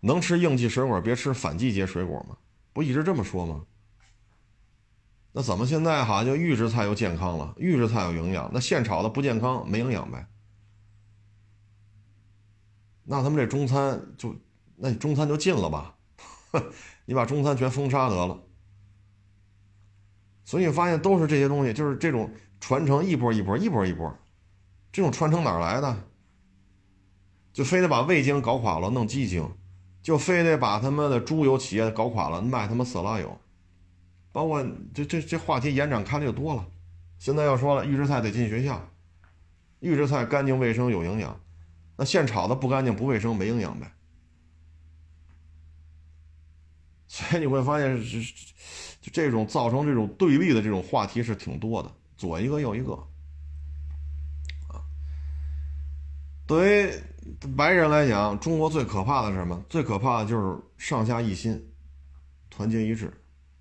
[0.00, 2.36] 能吃应季水果别吃反季节水果吗？
[2.72, 3.64] 不一直这么说吗？
[5.30, 7.54] 那怎么现在哈就预制菜又健康了？
[7.58, 10.26] 预制菜有营养，那现炒的不健康没营养呗？
[13.04, 14.34] 那他们这中餐就，
[14.74, 15.94] 那你中餐就禁了吧？
[17.08, 18.38] 你把中餐全封杀得了。
[20.44, 22.30] 所以你发现都是这些东西，就是这种
[22.60, 24.14] 传承一波一波一波一波，
[24.92, 26.04] 这种传承哪来的？
[27.50, 29.50] 就非得把味精搞垮了弄鸡精，
[30.02, 33.40] 就非得把他们的猪油企业搞垮了卖他妈色拉油，
[34.30, 36.68] 包括这这这话题延展开的就多了。
[37.18, 38.86] 现在要说了，预制菜得进学校，
[39.80, 41.40] 预制菜干净卫生有营养。
[41.96, 43.90] 那现炒的不干净不卫生没营养呗，
[47.08, 48.20] 所哎你会发现是
[49.00, 52.92] 就这种造成这种对立的这种话题是挺多的，左一个右一个，
[54.68, 54.80] 啊，
[56.46, 59.62] 对于白人来讲，中国最可怕的是什么？
[59.68, 61.70] 最可怕的就是上下一心，
[62.48, 63.12] 团结一致，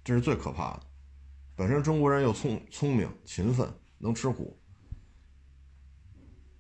[0.04, 0.82] 这是最可怕的。
[1.56, 4.58] 本身中国人又聪聪明勤奋，能吃苦，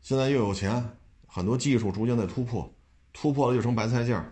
[0.01, 0.83] 现在又有钱。
[1.29, 2.73] 很多技术逐渐在突破，
[3.13, 4.25] 突破了就成白菜价，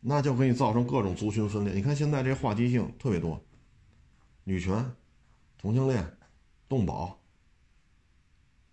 [0.00, 1.74] 那就给你造成各种族群分裂。
[1.74, 3.44] 你看现在这话题性特别多，
[4.44, 4.94] 女权、
[5.58, 6.16] 同性恋、
[6.68, 7.18] 动保，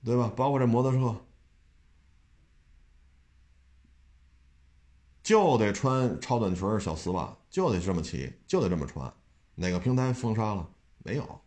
[0.03, 0.31] 对吧？
[0.35, 1.15] 包括这摩托车，
[5.23, 9.11] 就得穿超短裙、小丝袜，就得这么骑，就得这么穿。
[9.55, 10.69] 哪个平台封杀了？
[11.03, 11.41] 没有，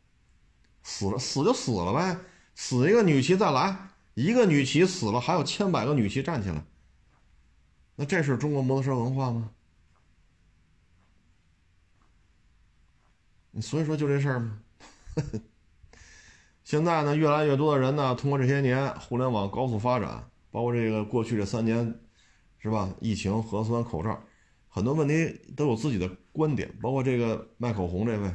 [0.82, 2.18] 死了死就死了呗，
[2.54, 3.90] 死一个女骑再来。
[4.14, 6.64] 一个女骑死了，还有千百个女骑站起来。
[7.96, 9.50] 那这是中国摩托车文化吗？
[13.60, 14.58] 所以说就这事儿嘛？
[16.64, 21.98] 现在呢，越来越多的人呢，通过这些年互联网高速发展，包括这个过去这三年，
[22.58, 22.94] 是吧？
[23.00, 24.22] 疫情、核酸、口罩，
[24.68, 26.76] 很多问题都有自己的观点。
[26.80, 28.32] 包括这个卖口红这位。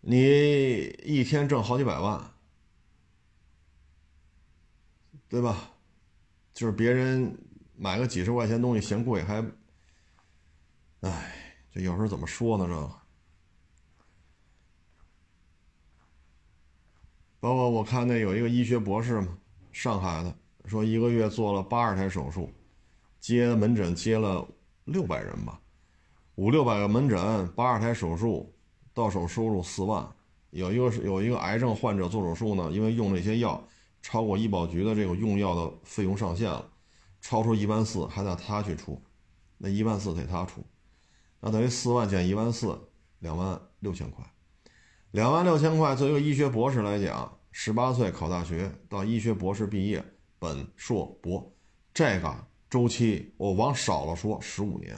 [0.00, 2.22] 你一天挣好几百万。
[5.30, 5.70] 对吧？
[6.54, 7.38] 就是别人
[7.76, 9.44] 买个几十块钱东西嫌贵，还，
[11.02, 11.37] 哎，
[11.82, 12.66] 有时候怎么说呢？
[12.66, 12.90] 这个，
[17.40, 19.38] 包括我看那有一个医学博士嘛，
[19.72, 20.34] 上海的，
[20.66, 22.52] 说一个月做了八十台手术，
[23.20, 24.46] 接门诊接了
[24.84, 25.60] 六百人吧，
[26.34, 28.52] 五六百个门诊，八十台手术，
[28.92, 30.06] 到手收入四万。
[30.50, 33.62] 有一个是有一个癌症患者做手术呢，因为用那些药。
[34.00, 36.70] 超过医保局的这个用药的费用上限了，
[37.20, 39.02] 超出一万四还得他去出，
[39.58, 40.64] 那一万四得他出，
[41.40, 42.78] 那等于四万减一万四，
[43.20, 44.24] 两万六千块，
[45.12, 50.04] 两万六千块，作为一个医学博士来讲，十八岁考大学到医学博士毕业，
[50.38, 51.52] 本硕博，
[51.94, 54.96] 这个周期我往少了说十五年，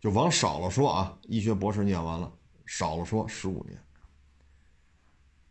[0.00, 2.32] 就往少了说啊，医学博士念完了，
[2.64, 3.78] 少了说十五年，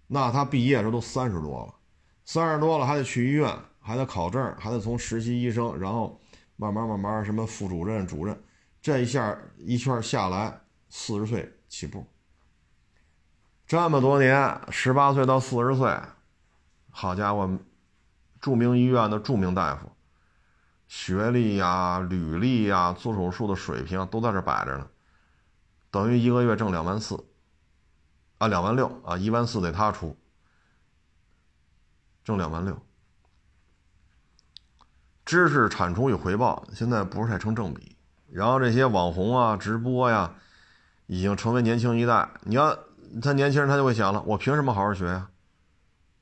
[0.07, 1.73] 那他毕业时候都三十多了。
[2.29, 6.19] 三十多了还得去医院，还得考证，还得从实习医生，然后
[6.57, 8.37] 慢慢慢慢什么副主任、主任，
[8.81, 12.05] 这一下一圈下来，四十岁起步。
[13.65, 15.99] 这么多年，十八岁到四十岁，
[16.89, 17.59] 好家伙，
[18.39, 19.91] 著名医院的著名大夫，
[20.87, 24.87] 学历呀、履历呀、做手术的水平都在这摆着呢，
[25.91, 27.25] 等于一个月挣两万四，
[28.37, 30.17] 啊，两万六啊，一万四得他出。
[32.23, 32.77] 挣两万六，
[35.25, 37.96] 知识产出与回报现在不是太成正比，
[38.37, 40.31] 然后这些网红啊、直播呀，
[41.07, 42.29] 已经成为年轻一代。
[42.43, 42.77] 你要
[43.19, 45.27] 他年轻人，他就会想了：我凭什么好好学呀？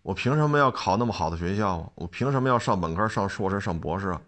[0.01, 1.89] 我凭什么要考那么好的学校啊？
[1.95, 4.21] 我凭什么要上本科、上硕士、上博士啊？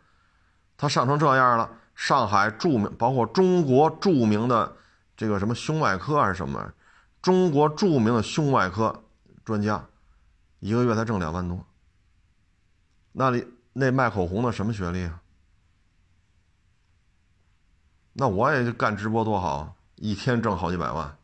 [0.75, 4.69] 他上成这样了，上海著名，包括中国著名的
[5.15, 6.69] 这个什么胸外科还是什么，
[7.21, 9.01] 中国著名的胸外科
[9.45, 9.81] 专家，
[10.59, 11.57] 一个月才挣两万多。
[13.13, 15.21] 那里那卖口红的什么学历啊？
[18.19, 21.15] 那我也就干直播多好，一天挣好几百万。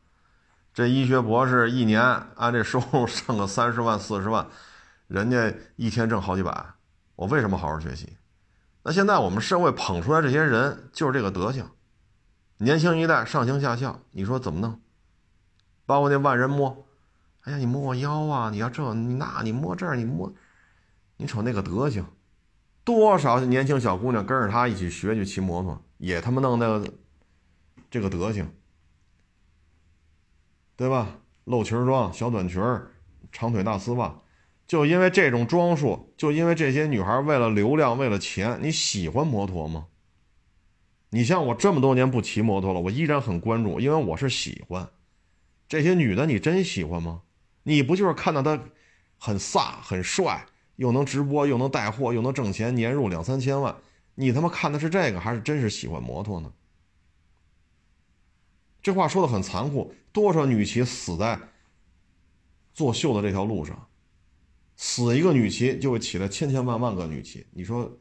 [0.75, 2.03] 这医学博士一年
[2.35, 4.45] 按这收入挣个三十万四十万，
[5.07, 6.65] 人家一天挣好几百。
[7.15, 8.15] 我为什么好好学习？
[8.83, 11.67] 那现在我们社会捧出来这些人就是这个德行，
[12.57, 14.79] 年轻一代上行下效，你说怎么弄？
[15.87, 16.85] 包括那万人摸，
[17.41, 20.31] 哎呀，你摸我腰啊，你要这你那，你摸这儿你摸，
[21.17, 22.05] 你瞅那个德行。
[22.83, 26.93] 多少年轻小姑娘跟着他一起学去骑摩托，也他妈弄那个
[27.89, 28.51] 这个德行，
[30.75, 31.21] 对吧？
[31.45, 32.61] 露裙装、小短裙
[33.31, 34.21] 长腿大丝袜，
[34.67, 39.87] 就因为这种装束，就因为这些女孩为了流量、为了钱，你喜欢摩托吗？
[41.11, 44.89] 你像我这么多年不骑摩托了，我依然很关注，因为我是喜欢
[45.69, 46.25] 这些女的。
[46.25, 47.21] 你真喜欢吗？
[47.63, 48.61] 你不就是看到她
[49.17, 50.47] 很飒、很帅？
[50.75, 53.77] 又能直播，又能带货，又能挣钱，年入两三千万，
[54.15, 56.53] 你他妈看的是这个，还是真是喜欢摩托呢？
[58.81, 61.39] 这话说的很残酷，多少女骑死在
[62.73, 63.87] 作秀的这条路上，
[64.75, 67.91] 死一个女骑就会起来千千万万个女骑，你说，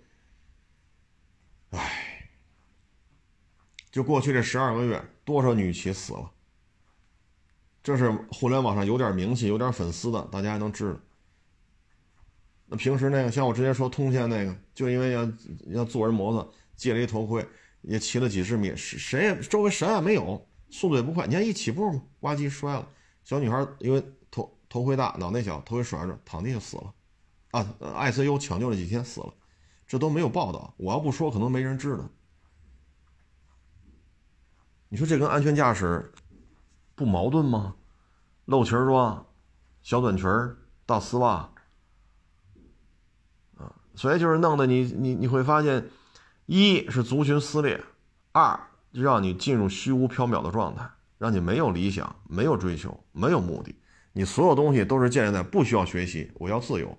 [1.71, 2.29] 唉，
[3.91, 6.31] 就过去这十二个月，多少女骑死了？
[7.83, 11.01] 这是互联网上有点名气、有点粉丝的，大家还能知道。
[12.73, 15.31] 那平时那个像我之前说通县那个，就因为要
[15.67, 17.47] 要坐人摩托，借了一头盔，
[17.83, 21.27] 也骑了几十米，谁也周围谁也没有，速度也不快。
[21.27, 22.89] 你看一起步嘛，呱唧摔了。
[23.25, 26.95] 小女孩因为头头盔大，脑袋小，头盔甩着，躺地下死了。
[27.51, 29.35] 啊，ICU 抢救了几天死了，
[29.87, 30.73] 这都没有报道。
[30.79, 32.09] 我要不说，可能没人知道。
[34.89, 36.11] 你说这跟安全驾驶
[36.95, 37.77] 不矛盾吗？
[38.47, 39.27] 露裙装、
[39.83, 40.27] 小短裙、
[40.87, 41.53] 大丝袜。
[43.95, 45.89] 所以就是弄得你你你会发现，
[46.47, 47.81] 一是族群撕裂，
[48.33, 48.59] 二
[48.93, 50.89] 就让你进入虚无缥缈的状态，
[51.19, 53.75] 让你没有理想、没有追求、没有目的，
[54.13, 56.97] 你所有东西都是建立在不需要学习，我要自由。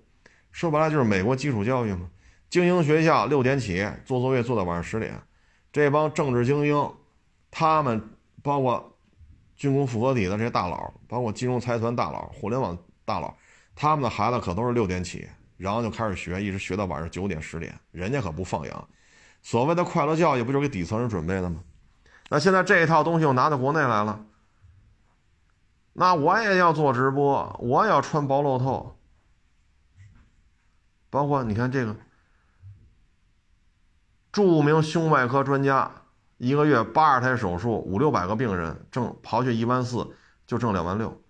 [0.50, 2.08] 说白了就是美国基础教育嘛，
[2.48, 5.20] 精英学校六点起做作业做到晚上十点，
[5.72, 6.92] 这帮政治精英，
[7.50, 8.00] 他们
[8.42, 8.96] 包括
[9.56, 13.36] 军工复合体的这些大佬，包括金融财团大佬、互联网大佬，
[13.74, 15.28] 他们的孩子可都是六点起。
[15.56, 18.88] 然后就开始学，一直学到晚上九点十点，人家可不放羊。
[19.42, 21.62] 所谓的快乐教育，不就是给底层人准备的吗？
[22.30, 24.24] 那现在这一套东西又拿到国内来了，
[25.92, 28.98] 那我也要做直播，我也要穿薄露透。
[31.10, 31.94] 包括你看这个
[34.32, 35.90] 著名胸外科专家，
[36.38, 40.16] 一个月八十台手术，五六百个病人，挣刨去一万四，
[40.46, 41.20] 就挣两万六。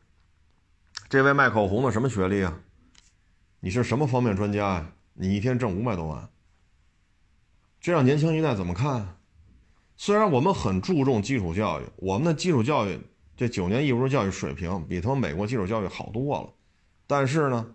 [1.09, 2.57] 这位卖口红的什么学历啊？
[3.65, 4.93] 你是什么方面专家呀？
[5.15, 6.29] 你一天挣五百多万，
[7.81, 9.17] 这让年轻一代怎么看？
[9.97, 13.01] 虽然我们很注重基础教育，我们的基础教育
[13.35, 16.53] 这九年义务教育水平比他们美国基础教育好多了，
[17.07, 17.75] 但是呢，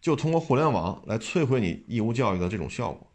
[0.00, 3.06] 就通过互联网来摧毁你义务教育的这种效果。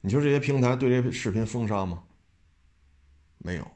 [0.00, 2.02] 你说这些平台对这视频封杀吗？
[3.38, 3.70] 没有，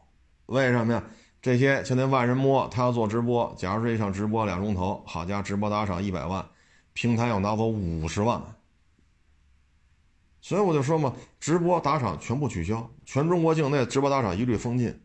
[0.46, 1.04] 为什么呀？
[1.44, 3.54] 这些现在万人摸，他要做直播。
[3.58, 6.48] 假如说一场直播两钟头，好家伙，直播打赏一百万，
[6.94, 8.42] 平台要拿走五十万。
[10.40, 14.98] 所以我就说嘛，直播打赏全部取消，全中国境内直播打赏一律封禁。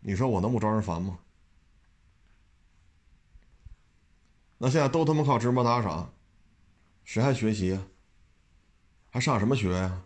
[0.00, 1.18] 你说我能不招人烦吗？
[4.58, 6.12] 那现在都他妈靠直播打赏，
[7.04, 7.82] 谁还学习啊？
[9.08, 10.02] 还上什么学呀？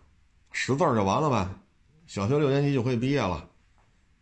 [0.53, 1.49] 识字就完了呗，
[2.05, 3.49] 小学六年级就可以毕业了。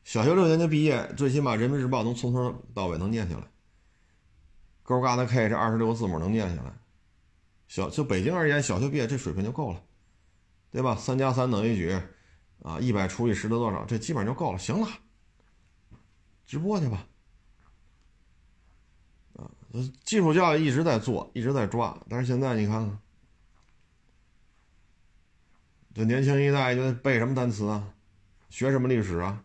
[0.05, 3.47] 小学六年级毕业，最起码《人民日报》能从头到尾能念下来，
[4.83, 6.71] 勾嘎的 K 这二十六个字母能念下来。
[7.67, 9.81] 小就北京而言，小学毕业这水平就够了，
[10.69, 10.95] 对吧？
[10.95, 11.91] 三加三等于几？
[12.61, 13.83] 啊，一百除以十得多少？
[13.85, 14.59] 这基本上就够了。
[14.59, 14.87] 行了，
[16.45, 17.07] 直播去吧。
[19.33, 19.49] 啊，
[20.03, 22.99] 基础教育一直在做，一直在抓，但是现在你看看，
[25.95, 27.91] 这年轻一代就背什么单词啊，
[28.51, 29.41] 学什么历史啊？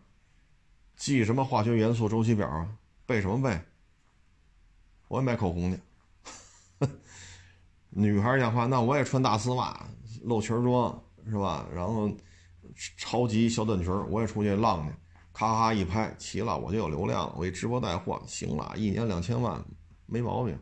[1.01, 2.77] 记什么化学元素周期表啊？
[3.07, 3.59] 背什么背？
[5.07, 6.87] 我也买口红去。
[7.89, 9.83] 女孩讲话，那我也穿大丝袜，
[10.21, 11.67] 露裙装是吧？
[11.73, 12.07] 然后
[12.97, 14.93] 超级小短裙，我也出去浪去，
[15.33, 19.59] 咔咔一拍，齐了，我就有流量，我一直播带货，行了，一年两千万，
[20.05, 20.55] 没毛病。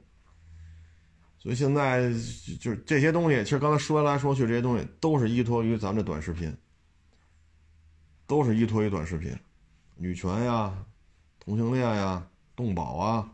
[1.37, 2.09] 所以现在
[2.61, 6.57] 就是这些东西，其实刚才说来说去，这些东西都是依托于咱们的短视频，
[8.25, 9.37] 都是依托于短视频，
[10.01, 10.73] 女权呀、
[11.39, 13.29] 同性恋呀、动保啊，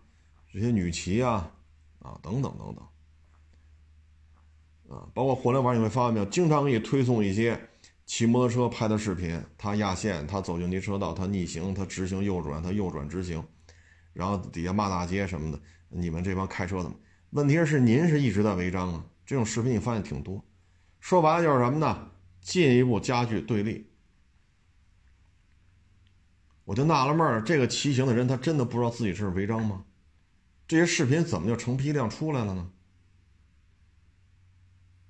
[0.51, 1.51] 这些女骑啊，
[1.99, 2.83] 啊等等等等。
[4.97, 7.69] 啊，包括互联网你会发现没有，经常给你推送一些
[8.07, 13.43] 骑摩托车拍的视频，他压线，他走应急车道，他逆行，他直行右转，他右转直行，
[14.13, 15.59] 然后底下骂大街什么的，
[15.89, 16.91] 你们这帮开车的，
[17.29, 20.43] 问题是您是一直在违章啊，这种视频你发现挺多，
[20.99, 22.09] 说白了就是什么呢？
[22.41, 23.87] 进一步加剧对立。
[26.65, 29.85] 我就纳了闷儿，这个骑行的人他真的不知道自己是违章吗？
[30.67, 32.71] 这些视频怎么就成批量出来了呢？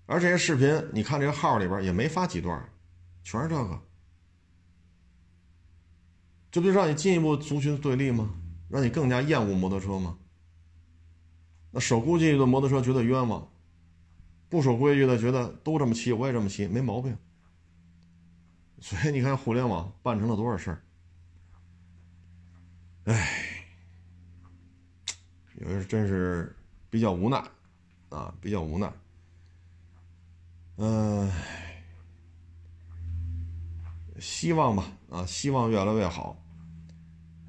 [0.06, 2.70] 而这些视频，你看这个号里边也没发几段，
[3.24, 3.82] 全是这个，
[6.52, 8.36] 这不就让你进一步族群对立吗？
[8.70, 10.18] 让你更加厌恶摩托车吗？
[11.72, 13.50] 那守规矩的摩托车觉得冤枉，
[14.50, 17.18] 不守规矩的觉得都这么骑，我也这么骑，没毛病。
[18.82, 20.85] 所以你看，互联网办成了多少事儿？
[23.06, 23.30] 哎，
[25.56, 26.56] 有的真是
[26.90, 27.38] 比较无奈
[28.10, 28.92] 啊，比较无奈。
[30.78, 31.32] 嗯，
[34.20, 36.36] 希望吧，啊，希望越来越好，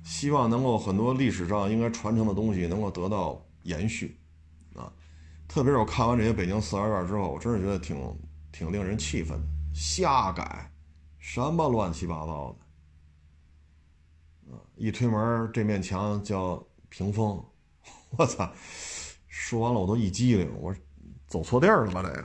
[0.05, 4.21] 希望能够很多历史上应该传承的东西能够得到延续，
[4.75, 4.93] 啊，
[5.49, 7.97] 特别是我看完这些北京四合院之后，我真是觉得挺
[8.53, 10.71] 挺令人气愤的，瞎改，
[11.19, 12.66] 什么乱七八糟的，
[14.77, 17.45] 一推门这面墙叫屏风，
[18.17, 18.51] 我操，
[19.29, 20.75] 说完了我都一激灵，我
[21.27, 22.23] 走错地儿了吧这个。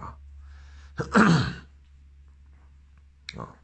[3.41, 3.55] 啊，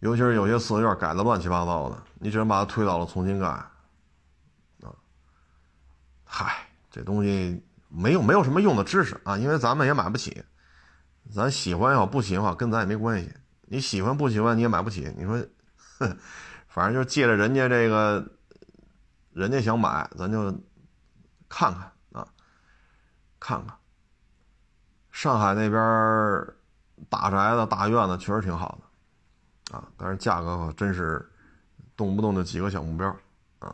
[0.00, 3.46] 尤其是有些四合院改的乱七八糟的，你只能把它推倒了重新盖。
[3.46, 3.72] 啊，
[6.24, 10.44] 嗨，这东西没有没有什么用的知识啊，因为咱们也买不起。
[11.32, 13.32] 咱喜欢也好，不喜欢跟咱也没关系。
[13.62, 15.12] 你喜欢不喜欢你也买不起。
[15.16, 15.42] 你说，
[16.74, 18.26] 反正就借着人家这个，
[19.32, 20.50] 人家想买，咱就
[21.48, 22.26] 看看啊，
[23.38, 23.76] 看看。
[25.12, 26.44] 上海那边
[27.08, 28.76] 大宅子、大院子确实挺好
[29.70, 31.24] 的，啊，但是价格可真是
[31.96, 33.16] 动不动就几个小目标，
[33.60, 33.72] 啊，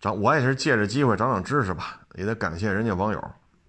[0.00, 3.20] 长我也是借着机会长长知识吧，也得感谢人家网友，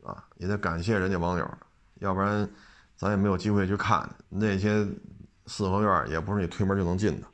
[0.03, 1.57] 啊，也得感谢人家网友，
[1.99, 2.49] 要不然
[2.95, 4.83] 咱也没有机会去看那些
[5.45, 7.27] 四合院，也不是你推门就能进的。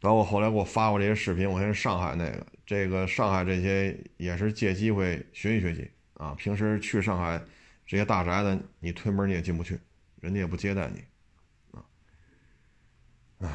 [0.00, 7.42] 包括后来给我发过这些视频，我看上海那个，这个上海这些也是借机会学习学习啊，平时去上海。
[7.90, 9.80] 这些大宅子，你推门你也进不去，
[10.20, 11.02] 人家也不接待你，
[11.70, 11.80] 啊，
[13.38, 13.48] 唉，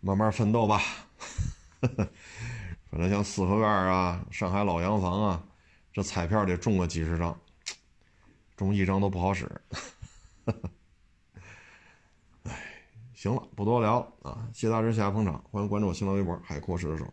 [0.00, 0.82] 慢慢奋斗吧。
[1.80, 5.42] 反正像四合院啊、上海老洋房啊，
[5.90, 7.40] 这彩票得中个几十张，
[8.54, 9.50] 中一张都不好使。
[10.44, 10.54] 唉，
[13.24, 14.46] 行了，不多聊了啊！
[14.52, 17.06] 谢大师，谢谢捧场，欢迎关注我新浪微博“海阔试车手”。